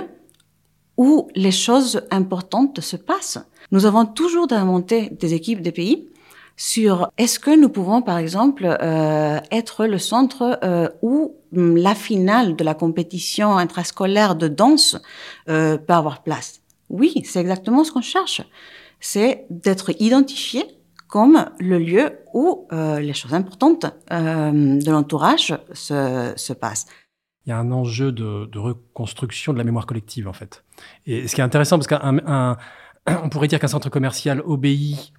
où 0.96 1.28
les 1.34 1.50
choses 1.50 2.02
importantes 2.12 2.80
se 2.80 2.96
passent. 2.96 3.40
Nous 3.72 3.84
avons 3.84 4.06
toujours 4.06 4.46
monter 4.64 5.10
des 5.10 5.34
équipes 5.34 5.62
des 5.62 5.72
pays 5.72 6.08
sur 6.56 7.10
est-ce 7.18 7.40
que 7.40 7.58
nous 7.58 7.70
pouvons, 7.70 8.02
par 8.02 8.18
exemple, 8.18 8.64
euh, 8.64 9.40
être 9.50 9.86
le 9.86 9.98
centre 9.98 10.60
euh, 10.62 10.88
où 11.02 11.34
la 11.52 11.96
finale 11.96 12.54
de 12.54 12.62
la 12.62 12.74
compétition 12.74 13.56
intrascolaire 13.58 14.36
de 14.36 14.46
danse 14.46 14.96
euh, 15.48 15.76
peut 15.76 15.94
avoir 15.94 16.22
place. 16.22 16.60
Oui, 16.88 17.22
c'est 17.24 17.40
exactement 17.40 17.82
ce 17.82 17.90
qu'on 17.90 18.02
cherche. 18.02 18.42
C'est 19.00 19.44
d'être 19.50 19.90
identifié 20.00 20.64
comme 21.08 21.46
le 21.58 21.78
lieu 21.78 22.12
où 22.32 22.68
euh, 22.72 23.00
les 23.00 23.14
choses 23.14 23.34
importantes 23.34 23.86
euh, 24.12 24.78
de 24.78 24.90
l'entourage 24.92 25.58
se, 25.72 26.32
se 26.36 26.52
passent 26.52 26.86
il 27.46 27.50
y 27.50 27.52
a 27.52 27.58
un 27.58 27.72
enjeu 27.72 28.12
de, 28.12 28.58
reconstruction 28.58 29.52
de 29.52 29.58
la 29.58 29.64
mémoire 29.64 29.86
collective, 29.86 30.28
en 30.28 30.32
fait. 30.32 30.64
Et 31.06 31.26
ce 31.26 31.34
qui 31.34 31.40
est 31.40 31.44
intéressant, 31.44 31.78
parce 31.78 31.86
qu'on 31.86 33.28
pourrait 33.30 33.48
dire 33.48 33.58
qu'un 33.58 33.68
centre 33.68 33.90
commercial 33.90 34.40
obéit 34.44 35.12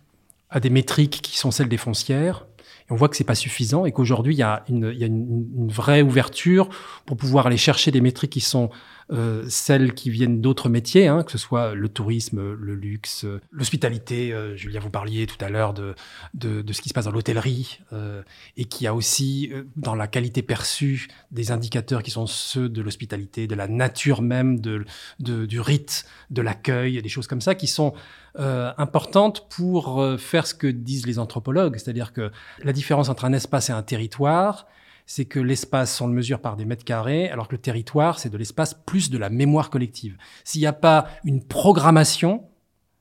à 0.49 0.59
des 0.59 0.69
métriques 0.69 1.21
qui 1.21 1.37
sont 1.37 1.51
celles 1.51 1.69
des 1.69 1.77
foncières, 1.77 2.45
on 2.89 2.95
voit 2.95 3.09
que 3.09 3.15
c'est 3.15 3.23
pas 3.23 3.35
suffisant, 3.35 3.85
et 3.85 3.91
qu'aujourd'hui, 3.91 4.35
il 4.35 4.39
y 4.39 4.43
a, 4.43 4.63
une, 4.69 4.91
une, 4.91 5.67
vraie 5.69 6.01
ouverture 6.01 6.69
pour 7.05 7.17
pouvoir 7.17 7.47
aller 7.47 7.57
chercher 7.57 7.91
des 7.91 8.01
métriques 8.01 8.31
qui 8.31 8.41
sont 8.41 8.69
euh, 9.11 9.43
celles 9.49 9.93
qui 9.93 10.09
viennent 10.09 10.39
d'autres 10.39 10.69
métiers, 10.69 11.07
hein, 11.07 11.23
que 11.23 11.31
ce 11.31 11.37
soit 11.37 11.73
le 11.75 11.89
tourisme, 11.89 12.53
le 12.53 12.75
luxe, 12.75 13.25
l'hospitalité. 13.51 14.31
Euh, 14.31 14.55
Julia, 14.55 14.79
vous 14.79 14.89
parliez 14.89 15.27
tout 15.27 15.43
à 15.43 15.49
l'heure 15.49 15.73
de, 15.73 15.95
de, 16.33 16.71
ce 16.71 16.81
qui 16.81 16.89
se 16.89 16.93
passe 16.93 17.05
dans 17.05 17.11
l'hôtellerie 17.11 17.79
euh, 17.91 18.23
et 18.55 18.65
qui 18.65 18.87
a 18.87 18.95
aussi 18.95 19.49
euh, 19.51 19.63
dans 19.75 19.95
la 19.95 20.07
qualité 20.07 20.41
perçue 20.41 21.09
des 21.31 21.51
indicateurs 21.51 22.03
qui 22.03 22.11
sont 22.11 22.25
ceux 22.25 22.69
de 22.69 22.81
l'hospitalité, 22.81 23.47
de 23.47 23.55
la 23.55 23.67
nature 23.67 24.21
même 24.21 24.61
de, 24.61 24.85
de 25.19 25.45
du 25.45 25.59
rite, 25.59 26.05
de 26.29 26.41
l'accueil, 26.41 27.01
des 27.01 27.09
choses 27.09 27.27
comme 27.27 27.41
ça 27.41 27.53
qui 27.53 27.67
sont 27.67 27.93
euh, 28.39 28.71
importantes 28.77 29.49
pour 29.49 30.01
faire 30.17 30.47
ce 30.47 30.53
que 30.53 30.67
disent 30.67 31.05
les 31.05 31.19
anthropologues, 31.19 31.75
c'est-à-dire 31.75 32.13
que 32.13 32.31
la 32.65 32.73
différence 32.73 33.09
entre 33.09 33.25
un 33.25 33.33
espace 33.33 33.69
et 33.69 33.73
un 33.73 33.83
territoire, 33.83 34.67
c'est 35.05 35.25
que 35.25 35.39
l'espace, 35.39 35.99
on 35.99 36.07
le 36.07 36.13
mesure 36.13 36.39
par 36.39 36.55
des 36.55 36.65
mètres 36.65 36.85
carrés, 36.85 37.29
alors 37.29 37.47
que 37.47 37.55
le 37.55 37.61
territoire, 37.61 38.19
c'est 38.19 38.29
de 38.29 38.37
l'espace 38.37 38.73
plus 38.73 39.09
de 39.09 39.17
la 39.17 39.29
mémoire 39.29 39.69
collective. 39.69 40.17
S'il 40.43 40.61
n'y 40.61 40.67
a 40.67 40.73
pas 40.73 41.07
une 41.23 41.43
programmation, 41.43 42.43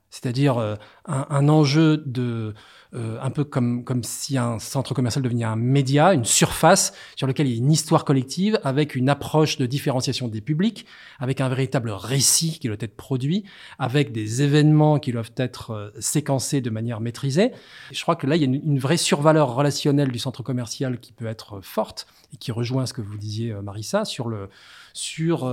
c'est-à-dire 0.09 0.57
euh, 0.57 0.75
un, 1.05 1.25
un, 1.29 1.47
enjeu 1.47 2.03
de 2.05 2.53
euh, 2.93 3.17
un 3.21 3.29
peu 3.29 3.45
comme 3.45 3.85
comme 3.85 4.03
si 4.03 4.37
un 4.37 4.59
centre 4.59 4.93
commercial 4.93 5.23
devenait 5.23 5.45
un 5.45 5.55
média, 5.55 6.13
une 6.13 6.25
surface 6.25 6.93
sur 7.15 7.25
lequel 7.25 7.47
il 7.47 7.51
y 7.51 7.55
a 7.55 7.57
une 7.57 7.71
histoire 7.71 8.03
collective 8.03 8.59
avec 8.65 8.95
une 8.95 9.07
approche 9.07 9.57
de 9.57 9.65
différenciation 9.65 10.27
des 10.27 10.41
publics, 10.41 10.85
avec 11.19 11.39
un 11.39 11.47
véritable 11.47 11.91
récit 11.91 12.59
qui 12.59 12.67
doit 12.67 12.75
être 12.79 12.97
produit, 12.97 13.45
avec 13.79 14.11
des 14.11 14.41
événements 14.41 14.99
qui 14.99 15.13
doivent 15.13 15.31
être 15.37 15.71
euh, 15.71 15.91
séquencés 15.99 16.59
de 16.59 16.69
manière 16.69 16.99
maîtrisée. 16.99 17.51
Je 17.93 18.01
crois 18.01 18.17
que 18.17 18.27
là 18.27 18.35
il 18.35 18.41
y 18.41 18.43
a 18.43 18.47
une, 18.47 18.55
une, 18.55 18.79
vraie 18.79 18.97
survaleur 18.97 19.55
relationnelle 19.55 20.11
du 20.11 20.19
centre 20.19 20.43
commercial 20.43 20.99
qui 20.99 21.13
peut 21.13 21.27
être 21.27 21.61
forte 21.61 22.07
et 22.33 22.37
qui 22.37 22.51
rejoint 22.51 22.85
ce 22.85 22.93
que 22.93 23.01
vous 23.01 23.17
disiez 23.17 23.53
Marissa 23.61 24.03
sur 24.03 24.27
le 24.27 24.49
sur 24.93 25.45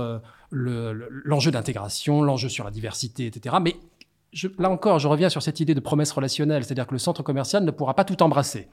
l'enjeu 0.51 1.49
le, 1.49 1.51
d'intégration, 1.51 2.21
l'enjeu 2.21 2.49
sur 2.49 2.65
la 2.65 2.71
diversité, 2.71 3.27
etc. 3.27 3.55
Mais 3.61 3.75
je, 4.31 4.47
là 4.57 4.69
encore, 4.69 4.99
je 4.99 5.07
reviens 5.07 5.29
sur 5.29 5.41
cette 5.41 5.59
idée 5.59 5.73
de 5.73 5.79
promesse 5.79 6.11
relationnelle, 6.11 6.63
c'est-à-dire 6.63 6.87
que 6.87 6.93
le 6.93 6.99
centre 6.99 7.23
commercial 7.23 7.63
ne 7.63 7.71
pourra 7.71 7.95
pas 7.95 8.03
tout 8.03 8.21
embrasser. 8.21 8.67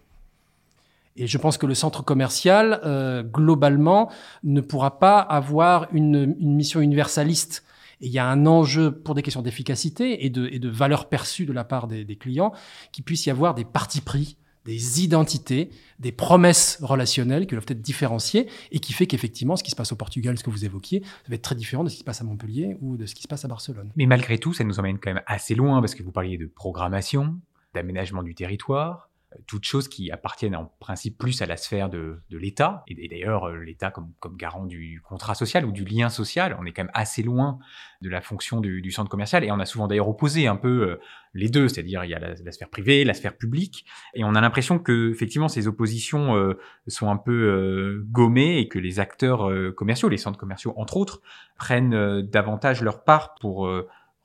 Et 1.16 1.26
je 1.26 1.38
pense 1.38 1.56
que 1.56 1.66
le 1.66 1.74
centre 1.74 2.04
commercial, 2.04 2.80
euh, 2.84 3.22
globalement, 3.22 4.10
ne 4.44 4.60
pourra 4.60 4.98
pas 4.98 5.18
avoir 5.18 5.88
une, 5.92 6.36
une, 6.38 6.54
mission 6.54 6.80
universaliste. 6.80 7.64
Et 8.02 8.06
il 8.06 8.12
y 8.12 8.18
a 8.18 8.26
un 8.26 8.44
enjeu 8.44 8.92
pour 8.92 9.14
des 9.14 9.22
questions 9.22 9.40
d'efficacité 9.40 10.26
et 10.26 10.30
de, 10.30 10.46
et 10.52 10.58
de 10.58 10.68
valeur 10.68 11.08
perçue 11.08 11.46
de 11.46 11.54
la 11.54 11.64
part 11.64 11.86
des, 11.86 12.04
des 12.04 12.16
clients, 12.16 12.52
qu'il 12.92 13.04
puisse 13.04 13.24
y 13.24 13.30
avoir 13.30 13.54
des 13.54 13.64
partis 13.64 14.02
pris 14.02 14.36
des 14.66 15.02
identités, 15.02 15.70
des 15.98 16.12
promesses 16.12 16.78
relationnelles 16.82 17.46
qui 17.46 17.54
doivent 17.54 17.64
être 17.68 17.80
différenciées 17.80 18.48
et 18.72 18.80
qui 18.80 18.92
fait 18.92 19.06
qu'effectivement, 19.06 19.56
ce 19.56 19.62
qui 19.62 19.70
se 19.70 19.76
passe 19.76 19.92
au 19.92 19.96
Portugal, 19.96 20.36
ce 20.36 20.44
que 20.44 20.50
vous 20.50 20.64
évoquiez, 20.64 21.02
va 21.28 21.36
être 21.36 21.42
très 21.42 21.54
différent 21.54 21.84
de 21.84 21.88
ce 21.88 21.94
qui 21.94 22.00
se 22.00 22.04
passe 22.04 22.20
à 22.20 22.24
Montpellier 22.24 22.76
ou 22.80 22.96
de 22.96 23.06
ce 23.06 23.14
qui 23.14 23.22
se 23.22 23.28
passe 23.28 23.44
à 23.44 23.48
Barcelone. 23.48 23.92
Mais 23.96 24.06
malgré 24.06 24.38
tout, 24.38 24.52
ça 24.52 24.64
nous 24.64 24.78
emmène 24.78 24.98
quand 24.98 25.14
même 25.14 25.22
assez 25.26 25.54
loin 25.54 25.80
parce 25.80 25.94
que 25.94 26.02
vous 26.02 26.12
parliez 26.12 26.36
de 26.36 26.46
programmation, 26.46 27.36
d'aménagement 27.74 28.22
du 28.22 28.34
territoire, 28.34 29.08
toutes 29.46 29.64
choses 29.64 29.88
qui 29.88 30.10
appartiennent 30.10 30.56
en 30.56 30.72
principe 30.78 31.18
plus 31.18 31.42
à 31.42 31.46
la 31.46 31.56
sphère 31.56 31.88
de, 31.88 32.20
de 32.30 32.38
l'État, 32.38 32.84
et, 32.86 33.08
d'ailleurs 33.08 33.48
euh, 33.48 33.56
l'État 33.58 33.90
comme, 33.90 34.12
comme, 34.20 34.36
garant 34.36 34.64
du 34.64 35.00
contrat 35.06 35.34
social 35.34 35.64
ou 35.66 35.72
du 35.72 35.84
lien 35.84 36.08
social, 36.08 36.56
on 36.60 36.64
est 36.64 36.72
quand 36.72 36.84
même 36.84 36.92
assez 36.94 37.22
loin 37.22 37.58
de 38.02 38.08
la 38.08 38.20
fonction 38.20 38.60
du, 38.60 38.82
du 38.82 38.90
centre 38.90 39.10
commercial, 39.10 39.44
et 39.44 39.50
on 39.50 39.58
a 39.58 39.66
souvent 39.66 39.88
d'ailleurs 39.88 40.08
opposé 40.08 40.46
un 40.46 40.56
peu 40.56 40.88
euh, 40.88 41.00
les 41.36 41.48
deux, 41.48 41.68
c'est-à-dire 41.68 42.04
il 42.04 42.10
y 42.10 42.14
a 42.14 42.18
la, 42.18 42.52
sphère 42.52 42.70
privée, 42.70 43.04
la 43.04 43.14
sphère 43.14 43.36
publique, 43.36 43.84
et 44.14 44.24
on 44.24 44.34
a 44.34 44.40
l'impression 44.40 44.78
que 44.78 45.10
effectivement 45.10 45.48
ces 45.48 45.68
oppositions 45.68 46.34
euh, 46.34 46.58
sont 46.88 47.10
un 47.10 47.16
peu 47.16 47.32
euh, 47.32 48.04
gommées 48.10 48.58
et 48.58 48.68
que 48.68 48.78
les 48.78 48.98
acteurs 49.00 49.48
euh, 49.48 49.70
commerciaux, 49.70 50.08
les 50.08 50.16
centres 50.16 50.38
commerciaux 50.38 50.72
entre 50.76 50.96
autres, 50.96 51.20
prennent 51.56 52.22
davantage 52.22 52.82
leur 52.82 53.04
part 53.04 53.34
pour 53.40 53.70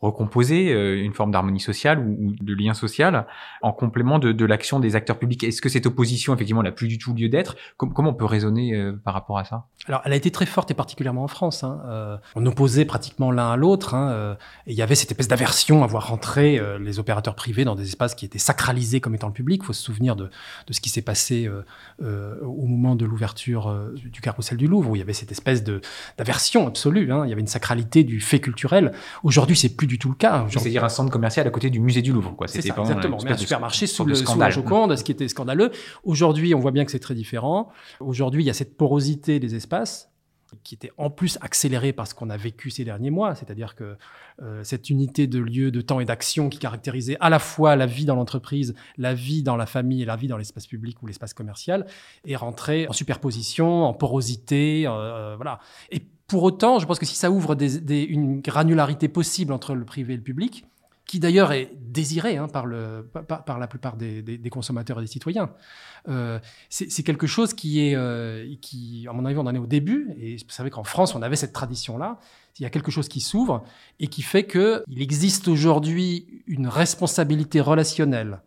recomposer 0.02 0.74
euh, 0.74 1.04
une 1.04 1.14
forme 1.14 1.32
d'harmonie 1.32 1.60
sociale 1.60 2.00
ou, 2.00 2.34
de 2.42 2.54
lien 2.54 2.74
social 2.74 3.28
en 3.62 3.72
complément 3.72 4.20
de, 4.20 4.46
l'action 4.46 4.80
des 4.80 4.96
acteurs 4.96 5.20
publics. 5.20 5.44
Est-ce 5.44 5.62
que 5.62 5.70
cette 5.70 5.86
opposition, 5.86 6.34
effectivement, 6.34 6.64
n'a 6.64 6.72
plus 6.72 6.88
du 6.88 6.98
tout 6.98 7.14
lieu 7.14 7.30
d'être? 7.30 7.56
Comment 7.78 8.10
on 8.10 8.14
peut 8.14 8.26
raisonner 8.26 8.74
euh, 8.76 8.94
par 9.04 9.14
rapport 9.14 9.38
à 9.38 9.46
ça? 9.46 9.68
Alors, 9.88 10.02
elle 10.06 10.14
a 10.14 10.16
été 10.16 10.32
très 10.32 10.46
forte 10.46 10.72
et 10.72 10.74
particulièrement 10.74 11.24
en 11.24 11.28
France. 11.28 11.64
Hein. 11.64 11.82
Euh, 11.86 12.18
on 12.36 12.46
opposait 12.46 12.86
pratiquement 12.86 13.32
l'un 13.32 13.52
à 13.52 13.56
l'autre. 13.56 13.94
Hein, 13.94 14.38
et 14.66 14.72
il 14.72 14.78
y 14.78 14.82
avait 14.82 14.96
cette 14.96 15.12
espèce 15.12 15.28
d'aversion 15.28 15.84
à 15.84 15.88
voir 15.88 16.08
rentrer 16.08 16.60
les 16.80 17.00
opérateurs 17.00 17.36
privés 17.36 17.66
dans 17.66 17.76
des 17.76 17.84
espaces 17.84 18.16
qui 18.16 18.26
étaient 18.26 18.40
sacralisés 18.40 19.00
comme 19.00 19.16
étant 19.16 19.28
le 19.28 19.34
public. 19.34 19.62
Il 19.64 19.66
faut 19.66 19.74
se 19.74 19.84
souvenir 19.84 20.16
de, 20.16 20.30
de 20.68 20.74
ce 20.74 20.82
qui 20.82 20.90
s'est 20.90 21.02
passé 21.02 21.50
au 22.00 22.66
moment 22.66 22.96
de 22.96 23.06
l'ouverture 23.06 23.74
du 23.96 24.22
carrousel 24.22 24.58
du 24.58 24.68
Louvre, 24.68 24.90
où 24.92 24.96
il 24.96 25.00
y 25.00 25.02
avait 25.02 25.14
cette 25.14 25.32
espèce 25.32 25.64
d'aversion 26.18 26.68
absolue. 26.68 27.12
Hein. 27.12 27.26
Il 27.26 27.30
y 27.30 27.34
avait 27.34 27.42
une 27.42 27.48
sacralité 27.48 28.04
du 28.04 28.20
fait 28.20 28.40
culturel. 28.40 28.92
Aujourd'hui, 29.24 29.56
c'est 29.56 29.76
plus 29.76 29.88
du 29.92 30.00
tout 30.00 30.08
le 30.08 30.16
cas. 30.16 30.46
C'est-à-dire 30.50 30.86
un 30.86 30.90
centre 30.90 31.12
commercial 31.12 31.46
à 31.46 31.50
côté 31.50 31.70
du 31.70 31.82
musée 31.82 32.02
du 32.02 32.14
Louvre. 32.14 32.34
C'était 32.46 32.70
exactement. 32.70 33.18
un 33.22 33.38
supermarché 33.38 33.88
sous, 33.88 34.06
le, 34.06 34.16
sous 34.16 34.40
la 34.40 34.50
Joconde, 34.50 34.96
ce 34.96 35.04
qui 35.04 35.12
était 35.12 35.28
scandaleux. 35.28 35.72
Aujourd'hui, 36.06 36.56
on 36.56 36.60
voit 36.60 36.72
bien 36.72 36.86
que 36.86 36.92
c'est 36.92 37.00
très 37.00 37.14
différent. 37.14 37.70
Aujourd'hui, 38.00 38.42
il 38.42 38.48
y 38.48 38.50
a 38.50 38.54
cette 38.54 38.78
porosité 38.78 39.42
des 39.42 39.54
espaces 39.54 40.08
qui 40.64 40.76
était 40.76 40.92
en 40.98 41.10
plus 41.10 41.38
accélérée 41.42 41.94
par 41.94 42.08
ce 42.08 42.14
qu'on 42.14 42.30
a 42.30 42.38
vécu 42.38 42.70
ces 42.70 42.84
derniers 42.84 43.10
mois, 43.10 43.36
c'est-à-dire 43.36 43.76
que 43.76 43.98
euh, 44.42 44.64
cette 44.64 44.90
unité 44.90 45.28
de 45.28 45.40
lieu, 45.40 45.72
de 45.72 45.82
temps 45.82 46.00
et 46.00 46.06
d'action 46.06 46.50
qui 46.50 46.60
caractérisait 46.60 47.18
à 47.20 47.30
la 47.30 47.40
fois 47.40 47.78
la 47.78 47.86
vie 47.86 48.04
dans 48.04 48.16
l'entreprise, 48.16 48.76
la 48.98 49.14
vie 49.14 49.44
dans 49.44 49.56
la 49.56 49.66
famille 49.66 50.02
et 50.02 50.06
la 50.06 50.18
vie 50.18 50.28
dans 50.28 50.38
l'espace 50.38 50.68
public 50.68 51.02
ou 51.02 51.08
l'espace 51.08 51.34
commercial, 51.34 51.86
est 52.26 52.36
rentrée 52.36 52.86
en 52.88 52.94
superposition, 52.94 53.86
en 53.86 53.94
porosité, 53.94 54.84
euh, 54.88 55.36
voilà. 55.38 55.60
Et 55.90 56.02
pour 56.32 56.44
autant, 56.44 56.80
je 56.80 56.86
pense 56.86 56.98
que 56.98 57.06
si 57.06 57.16
ça 57.16 57.30
ouvre 57.30 57.58
une 57.60 58.40
granularité 58.40 59.10
possible 59.10 59.52
entre 59.52 59.76
le 59.76 59.84
privé 59.84 60.14
et 60.14 60.16
le 60.16 60.24
public, 60.24 60.64
qui 61.06 61.20
d'ailleurs 61.20 61.52
est 61.52 61.70
désiré 61.76 62.38
hein, 62.38 62.48
par, 62.48 62.68
la 62.68 63.68
plupart 63.68 63.98
des, 63.98 64.50
consommateurs 64.50 64.98
et 65.00 65.02
des 65.02 65.12
citoyens. 65.12 65.50
Euh, 66.08 66.40
c'est 66.70 67.04
quelque 67.04 67.28
chose 67.28 67.54
qui 67.54 67.86
est, 67.86 67.96
euh, 67.98 68.48
qui, 68.62 69.06
à 69.10 69.12
mon 69.12 69.26
avis, 69.26 69.38
on 69.38 69.42
en 69.42 69.54
est 69.54 69.58
au 69.58 69.66
début, 69.66 70.14
et 70.22 70.38
vous 70.38 70.44
savez 70.48 70.70
qu'en 70.70 70.86
France, 70.86 71.16
on 71.16 71.22
avait 71.22 71.36
cette 71.36 71.52
tradition-là. 71.52 72.18
Il 72.60 72.64
y 72.64 72.66
a 72.66 72.70
quelque 72.70 72.92
chose 72.92 73.10
qui 73.10 73.20
s'ouvre 73.20 73.66
et 74.00 74.08
qui 74.08 74.22
fait 74.22 74.48
qu'il 74.48 75.02
existe 75.02 75.50
aujourd'hui 75.50 76.44
une 76.48 76.70
responsabilité 76.70 77.60
relationnelle, 77.60 78.40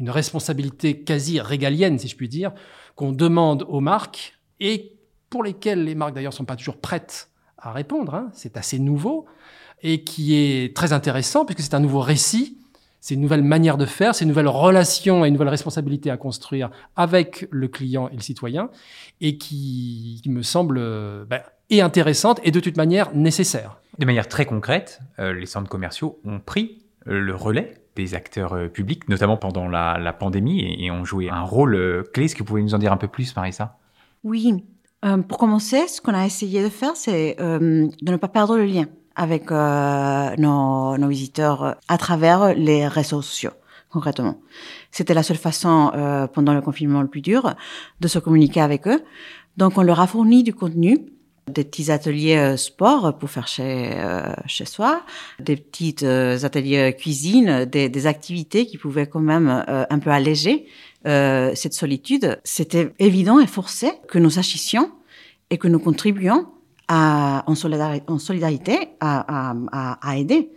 une 0.00 0.10
responsabilité 0.10 1.00
quasi 1.04 1.38
régalienne, 1.38 1.96
si 2.00 2.08
je 2.08 2.16
puis 2.16 2.28
dire, 2.28 2.52
qu'on 2.96 3.12
demande 3.12 3.64
aux 3.68 3.80
marques 3.80 4.36
et 4.58 4.93
pour 5.34 5.42
lesquelles 5.42 5.82
les 5.82 5.96
marques 5.96 6.14
d'ailleurs 6.14 6.32
sont 6.32 6.44
pas 6.44 6.54
toujours 6.54 6.76
prêtes 6.76 7.28
à 7.58 7.72
répondre. 7.72 8.14
Hein. 8.14 8.28
C'est 8.34 8.56
assez 8.56 8.78
nouveau 8.78 9.26
et 9.82 10.04
qui 10.04 10.36
est 10.36 10.76
très 10.76 10.92
intéressant 10.92 11.44
puisque 11.44 11.62
c'est 11.62 11.74
un 11.74 11.80
nouveau 11.80 11.98
récit, 11.98 12.56
c'est 13.00 13.14
une 13.14 13.20
nouvelle 13.20 13.42
manière 13.42 13.76
de 13.76 13.84
faire, 13.84 14.14
c'est 14.14 14.22
une 14.22 14.28
nouvelle 14.28 14.46
relation 14.46 15.24
et 15.24 15.28
une 15.28 15.34
nouvelle 15.34 15.48
responsabilité 15.48 16.08
à 16.08 16.16
construire 16.16 16.70
avec 16.94 17.48
le 17.50 17.66
client 17.66 18.08
et 18.10 18.14
le 18.14 18.20
citoyen 18.20 18.70
et 19.20 19.36
qui, 19.36 20.22
me 20.26 20.42
semble 20.42 20.78
euh, 20.78 21.24
ben, 21.24 21.42
et 21.68 21.80
intéressante 21.80 22.38
et 22.44 22.52
de 22.52 22.60
toute 22.60 22.76
manière 22.76 23.12
nécessaire. 23.12 23.80
De 23.98 24.06
manière 24.06 24.28
très 24.28 24.46
concrète, 24.46 25.00
euh, 25.18 25.32
les 25.32 25.46
centres 25.46 25.68
commerciaux 25.68 26.20
ont 26.24 26.38
pris 26.38 26.84
euh, 27.08 27.18
le 27.18 27.34
relais 27.34 27.74
des 27.96 28.14
acteurs 28.14 28.70
publics, 28.70 29.08
notamment 29.08 29.36
pendant 29.36 29.66
la, 29.66 30.12
pandémie, 30.12 30.60
et, 30.60 30.84
et, 30.84 30.90
ont 30.92 31.04
joué 31.04 31.28
un 31.28 31.42
rôle 31.42 32.04
clé. 32.12 32.26
Est-ce 32.26 32.36
que 32.36 32.40
vous 32.40 32.44
pouvez 32.44 32.62
nous 32.62 32.74
en 32.74 32.78
dire 32.78 32.92
un 32.92 32.96
peu 32.96 33.08
plus, 33.08 33.34
Marissa? 33.34 33.78
Oui. 34.22 34.64
Pour 35.28 35.38
commencer, 35.38 35.86
ce 35.86 36.00
qu'on 36.00 36.14
a 36.14 36.24
essayé 36.24 36.62
de 36.62 36.68
faire, 36.68 36.96
c'est 36.96 37.36
de 37.38 37.90
ne 38.02 38.16
pas 38.16 38.28
perdre 38.28 38.56
le 38.56 38.64
lien 38.64 38.86
avec 39.16 39.50
euh, 39.50 40.34
nos, 40.38 40.96
nos, 40.98 41.08
visiteurs 41.08 41.76
à 41.88 41.98
travers 41.98 42.54
les 42.54 42.86
réseaux 42.86 43.22
sociaux, 43.22 43.52
concrètement. 43.90 44.40
C'était 44.90 45.14
la 45.14 45.22
seule 45.22 45.36
façon, 45.36 45.92
euh, 45.94 46.26
pendant 46.26 46.54
le 46.54 46.60
confinement 46.60 47.02
le 47.02 47.08
plus 47.08 47.20
dur, 47.20 47.54
de 48.00 48.08
se 48.08 48.18
communiquer 48.18 48.60
avec 48.60 48.86
eux. 48.88 49.02
Donc, 49.56 49.78
on 49.78 49.82
leur 49.82 50.00
a 50.00 50.06
fourni 50.06 50.42
du 50.42 50.52
contenu, 50.52 50.98
des 51.48 51.64
petits 51.64 51.90
ateliers 51.90 52.36
euh, 52.36 52.56
sport 52.56 53.16
pour 53.18 53.30
faire 53.30 53.46
chez, 53.46 53.92
euh, 53.94 54.32
chez 54.46 54.64
soi, 54.64 55.02
des 55.40 55.56
petits 55.56 55.96
euh, 56.02 56.38
ateliers 56.42 56.94
cuisine, 56.98 57.64
des, 57.64 57.88
des, 57.88 58.06
activités 58.06 58.66
qui 58.66 58.78
pouvaient 58.78 59.06
quand 59.06 59.20
même 59.20 59.64
un 59.68 59.98
peu 59.98 60.10
alléger 60.10 60.66
cette 61.04 61.74
solitude. 61.74 62.38
C'était 62.44 62.92
évident 62.98 63.38
et 63.38 63.46
forcé 63.46 63.92
que 64.08 64.18
nous 64.18 64.38
agissions 64.38 64.90
et 65.50 65.58
que 65.58 65.68
nous 65.68 65.78
contribuions 65.78 66.46
à, 66.88 67.44
en, 67.46 67.54
solidarité, 67.54 68.04
en 68.08 68.18
solidarité 68.18 68.88
à, 69.00 69.52
à, 69.72 69.98
à, 70.02 70.16
aider. 70.16 70.50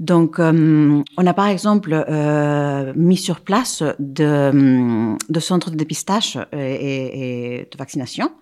Donc, 0.00 0.38
euh, 0.38 1.02
on 1.18 1.26
a 1.26 1.34
par 1.34 1.48
exemple 1.48 1.92
euh, 1.92 2.92
mis 2.96 3.18
sur 3.18 3.40
place 3.40 3.82
de, 3.98 5.14
de 5.28 5.40
centres 5.40 5.70
de 5.70 5.76
dépistage 5.76 6.38
et, 6.52 7.58
et, 7.58 7.68
de 7.70 7.76
vaccination. 7.78 8.32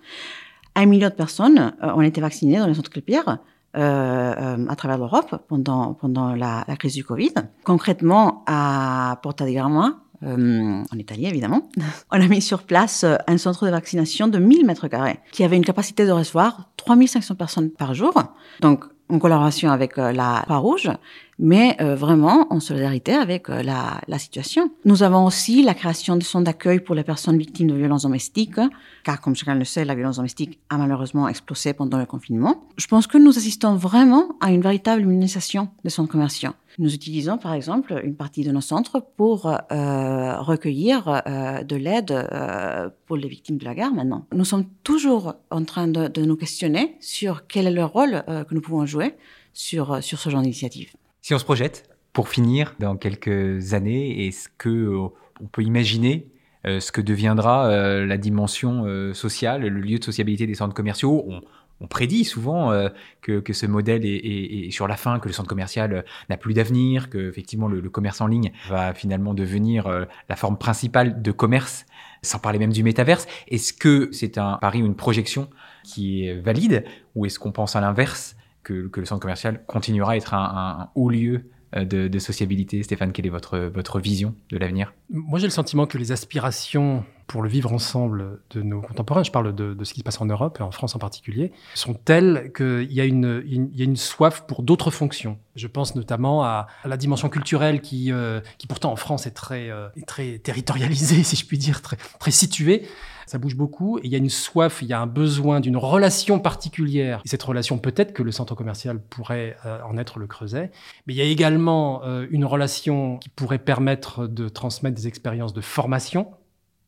Un 0.78 0.86
million 0.86 1.08
de 1.08 1.14
personnes 1.14 1.72
euh, 1.82 1.92
ont 1.92 2.02
été 2.02 2.20
vaccinées 2.20 2.58
dans 2.58 2.68
les 2.68 2.74
centres 2.74 2.90
Clépierre 2.90 3.38
euh, 3.76 4.66
à 4.68 4.76
travers 4.76 4.96
l'Europe 4.96 5.42
pendant, 5.48 5.92
pendant 5.92 6.36
la, 6.36 6.64
crise 6.78 6.94
du 6.94 7.02
Covid. 7.02 7.34
Concrètement, 7.64 8.44
à 8.46 9.18
Porta 9.20 9.44
di 9.44 9.54
Garma, 9.54 9.96
euh, 10.22 10.82
en 10.92 10.98
Italie 10.98 11.26
évidemment, 11.26 11.68
on 12.12 12.20
a 12.20 12.28
mis 12.28 12.40
sur 12.40 12.62
place 12.62 13.02
euh, 13.02 13.16
un 13.26 13.38
centre 13.38 13.66
de 13.66 13.72
vaccination 13.72 14.28
de 14.28 14.38
1000 14.38 14.66
mètres 14.66 14.86
carrés 14.86 15.18
qui 15.32 15.42
avait 15.42 15.56
une 15.56 15.64
capacité 15.64 16.06
de 16.06 16.12
recevoir 16.12 16.70
3500 16.76 17.34
personnes 17.34 17.70
par 17.70 17.94
jour. 17.94 18.14
Donc, 18.60 18.84
en 19.10 19.18
collaboration 19.18 19.70
avec 19.70 19.98
euh, 19.98 20.12
la 20.12 20.42
Croix-Rouge, 20.44 20.90
mais 21.38 21.76
vraiment 21.80 22.46
en 22.52 22.60
solidarité 22.60 23.14
avec 23.14 23.48
la, 23.48 24.00
la, 24.06 24.18
situation. 24.18 24.70
Nous 24.84 25.02
avons 25.02 25.26
aussi 25.26 25.62
la 25.62 25.74
création 25.74 26.16
de 26.16 26.22
centres 26.22 26.44
d'accueil 26.44 26.80
pour 26.80 26.94
les 26.94 27.04
personnes 27.04 27.38
victimes 27.38 27.68
de 27.68 27.74
violences 27.74 28.02
domestiques, 28.02 28.60
car 29.04 29.20
comme 29.20 29.36
chacun 29.36 29.54
le 29.54 29.64
sait, 29.64 29.84
la 29.84 29.94
violence 29.94 30.16
domestique 30.16 30.58
a 30.68 30.78
malheureusement 30.78 31.28
explosé 31.28 31.72
pendant 31.72 31.98
le 31.98 32.06
confinement. 32.06 32.64
Je 32.76 32.86
pense 32.86 33.06
que 33.06 33.18
nous 33.18 33.36
assistons 33.36 33.74
vraiment 33.76 34.36
à 34.40 34.50
une 34.50 34.60
véritable 34.60 35.02
immunisation 35.02 35.68
des 35.84 35.90
centres 35.90 36.10
commerciaux. 36.10 36.50
Nous 36.78 36.94
utilisons 36.94 37.38
par 37.38 37.54
exemple 37.54 38.00
une 38.04 38.14
partie 38.14 38.44
de 38.44 38.52
nos 38.52 38.60
centres 38.60 39.04
pour 39.16 39.46
euh, 39.46 40.40
recueillir 40.40 41.22
euh, 41.26 41.62
de 41.64 41.76
l'aide 41.76 42.12
euh, 42.12 42.88
pour 43.06 43.16
les 43.16 43.28
victimes 43.28 43.58
de 43.58 43.64
la 43.64 43.74
guerre 43.74 43.92
maintenant. 43.92 44.26
Nous 44.32 44.44
sommes 44.44 44.64
toujours 44.84 45.34
en 45.50 45.64
train 45.64 45.88
de, 45.88 46.06
de 46.06 46.22
nous 46.24 46.36
questionner 46.36 46.96
sur 47.00 47.46
quel 47.48 47.66
est 47.66 47.72
le 47.72 47.84
rôle 47.84 48.22
euh, 48.28 48.44
que 48.44 48.54
nous 48.54 48.60
pouvons 48.60 48.86
jouer 48.86 49.16
sur, 49.52 50.02
sur 50.02 50.20
ce 50.20 50.30
genre 50.30 50.42
d'initiative. 50.42 50.92
Si 51.28 51.34
on 51.34 51.38
se 51.38 51.44
projette, 51.44 51.90
pour 52.14 52.30
finir, 52.30 52.74
dans 52.78 52.96
quelques 52.96 53.74
années, 53.74 54.26
est-ce 54.26 54.48
que 54.56 54.70
euh, 54.70 55.08
on 55.42 55.44
peut 55.44 55.62
imaginer 55.62 56.32
euh, 56.66 56.80
ce 56.80 56.90
que 56.90 57.02
deviendra 57.02 57.68
la 58.06 58.16
dimension 58.16 58.86
sociale, 59.12 59.60
le 59.60 59.78
lieu 59.78 59.98
de 59.98 60.04
sociabilité 60.04 60.46
des 60.46 60.54
centres 60.54 60.72
commerciaux? 60.72 61.28
On, 61.28 61.86
prédit 61.86 62.24
souvent 62.24 62.72
euh, 62.72 62.88
que, 63.20 63.52
ce 63.52 63.66
modèle 63.66 64.06
est, 64.06 64.70
sur 64.70 64.88
la 64.88 64.96
fin, 64.96 65.18
que 65.18 65.28
le 65.28 65.34
centre 65.34 65.50
commercial 65.50 65.92
euh, 65.92 66.02
n'a 66.30 66.38
plus 66.38 66.54
d'avenir, 66.54 67.10
que 67.10 67.28
effectivement 67.28 67.68
le, 67.68 67.90
commerce 67.90 68.22
en 68.22 68.26
ligne 68.26 68.50
va 68.70 68.94
finalement 68.94 69.34
devenir 69.34 69.86
euh, 69.86 70.06
la 70.30 70.36
forme 70.36 70.56
principale 70.56 71.20
de 71.20 71.30
commerce, 71.30 71.84
sans 72.22 72.38
parler 72.38 72.58
même 72.58 72.72
du 72.72 72.82
métaverse. 72.82 73.26
Est-ce 73.48 73.74
que 73.74 74.08
c'est 74.12 74.38
un 74.38 74.56
pari 74.56 74.82
ou 74.82 74.86
une 74.86 74.96
projection 74.96 75.50
qui 75.84 76.26
est 76.26 76.40
valide, 76.40 76.86
ou 77.14 77.26
est-ce 77.26 77.38
qu'on 77.38 77.52
pense 77.52 77.76
à 77.76 77.82
l'inverse, 77.82 78.34
que, 78.68 79.00
le 79.00 79.06
centre 79.06 79.20
commercial 79.20 79.64
continuera 79.66 80.12
à 80.12 80.16
être 80.16 80.34
un, 80.34 80.90
haut 80.94 81.10
lieu 81.10 81.50
euh, 81.76 81.84
de, 81.84 82.18
sociabilité. 82.18 82.82
Stéphane, 82.82 83.12
quelle 83.12 83.26
est 83.26 83.30
votre, 83.30 83.58
votre 83.58 84.00
vision 84.00 84.34
de 84.50 84.58
l'avenir? 84.58 84.92
Moi, 85.10 85.38
j'ai 85.38 85.46
le 85.46 85.52
sentiment 85.52 85.86
que 85.86 85.98
les 85.98 86.12
aspirations 86.12 87.04
pour 87.28 87.42
le 87.42 87.48
vivre 87.48 87.72
ensemble 87.72 88.40
de 88.50 88.62
nos 88.62 88.80
contemporains, 88.80 89.22
je 89.22 89.30
parle 89.30 89.54
de, 89.54 89.76
ce 89.84 89.92
qui 89.92 90.00
se 90.00 90.04
passe 90.04 90.20
en 90.20 90.24
Europe 90.24 90.56
et 90.60 90.62
en 90.62 90.70
France 90.70 90.96
en 90.96 90.98
particulier, 90.98 91.52
sont 91.74 91.92
telles 91.92 92.52
qu'il 92.56 92.90
y, 92.90 93.02
a 93.02 93.04
une, 93.04 93.42
y 93.46 93.82
a 93.82 93.84
une 93.84 93.96
soif 93.96 94.44
pour 94.48 94.62
d'autres 94.62 94.90
fonctions. 94.90 95.38
Je 95.54 95.66
pense 95.66 95.94
notamment 95.94 96.42
à, 96.42 96.68
la 96.86 96.96
dimension 96.96 97.28
culturelle 97.28 97.82
qui, 97.82 98.12
euh, 98.12 98.40
qui 98.56 98.66
pourtant 98.66 98.90
en 98.90 98.96
France 98.96 99.26
est 99.26 99.32
très, 99.32 99.68
euh, 99.68 99.88
très 100.06 100.38
territorialisée, 100.38 101.22
si 101.22 101.36
je 101.36 101.44
puis 101.44 101.58
dire, 101.58 101.82
très, 101.82 101.96
très 102.18 102.30
située 102.30 102.88
ça 103.28 103.38
bouge 103.38 103.56
beaucoup, 103.56 103.98
et 103.98 104.02
il 104.04 104.10
y 104.10 104.14
a 104.14 104.18
une 104.18 104.30
soif, 104.30 104.80
il 104.82 104.88
y 104.88 104.92
a 104.92 105.00
un 105.00 105.06
besoin 105.06 105.60
d'une 105.60 105.76
relation 105.76 106.40
particulière. 106.40 107.20
Et 107.24 107.28
cette 107.28 107.42
relation, 107.42 107.78
peut-être 107.78 108.12
que 108.12 108.22
le 108.22 108.32
centre 108.32 108.54
commercial 108.54 109.00
pourrait 109.00 109.56
euh, 109.66 109.80
en 109.82 109.98
être 109.98 110.18
le 110.18 110.26
creuset, 110.26 110.70
mais 111.06 111.14
il 111.14 111.16
y 111.16 111.20
a 111.20 111.24
également 111.24 112.02
euh, 112.04 112.26
une 112.30 112.44
relation 112.44 113.18
qui 113.18 113.28
pourrait 113.28 113.58
permettre 113.58 114.26
de 114.26 114.48
transmettre 114.48 114.96
des 114.96 115.06
expériences 115.08 115.52
de 115.52 115.60
formation. 115.60 116.28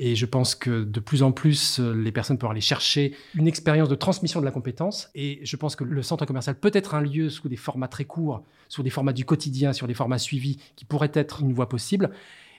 Et 0.02 0.16
je 0.16 0.24
pense 0.24 0.54
que 0.54 0.82
de 0.82 0.98
plus 0.98 1.22
en 1.22 1.30
plus, 1.30 1.78
euh, 1.78 1.92
les 1.92 2.10
personnes 2.10 2.38
peuvent 2.38 2.50
aller 2.50 2.62
chercher 2.62 3.14
une 3.34 3.46
expérience 3.46 3.90
de 3.90 3.94
transmission 3.94 4.40
de 4.40 4.46
la 4.46 4.50
compétence. 4.50 5.10
Et 5.14 5.40
je 5.42 5.56
pense 5.56 5.76
que 5.76 5.84
le 5.84 6.02
centre 6.02 6.24
commercial 6.24 6.58
peut 6.58 6.70
être 6.72 6.94
un 6.94 7.02
lieu 7.02 7.28
sous 7.28 7.50
des 7.50 7.56
formats 7.56 7.88
très 7.88 8.06
courts, 8.06 8.42
sous 8.70 8.82
des 8.82 8.88
formats 8.88 9.12
du 9.12 9.26
quotidien, 9.26 9.74
sur 9.74 9.86
des 9.86 9.94
formats 9.94 10.18
suivis, 10.18 10.56
qui 10.74 10.86
pourrait 10.86 11.12
être 11.12 11.42
une 11.42 11.52
voie 11.52 11.68
possible. 11.68 12.10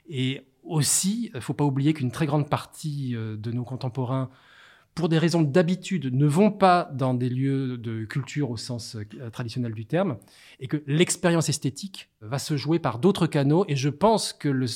Et 0.07 0.43
aussi, 0.63 1.29
il 1.33 1.35
ne 1.35 1.39
faut 1.41 1.53
pas 1.53 1.65
oublier 1.65 1.93
qu'une 1.93 2.11
très 2.11 2.25
grande 2.25 2.49
partie 2.49 3.15
euh, 3.15 3.37
de 3.37 3.51
nos 3.51 3.63
contemporains, 3.63 4.29
pour 4.93 5.07
des 5.07 5.17
raisons 5.17 5.41
d'habitude, 5.41 6.13
ne 6.13 6.25
vont 6.25 6.51
pas 6.51 6.89
dans 6.93 7.13
des 7.13 7.29
lieux 7.29 7.77
de 7.77 8.03
culture 8.05 8.49
au 8.49 8.57
sens 8.57 8.95
euh, 8.95 9.29
traditionnel 9.29 9.73
du 9.73 9.85
terme, 9.85 10.17
et 10.59 10.67
que 10.67 10.83
l'expérience 10.85 11.49
esthétique 11.49 12.09
va 12.19 12.39
se 12.39 12.57
jouer 12.57 12.79
par 12.79 12.99
d'autres 12.99 13.27
canaux. 13.27 13.65
Et 13.67 13.75
je 13.75 13.89
pense 13.89 14.33
que 14.33 14.49
le 14.49 14.67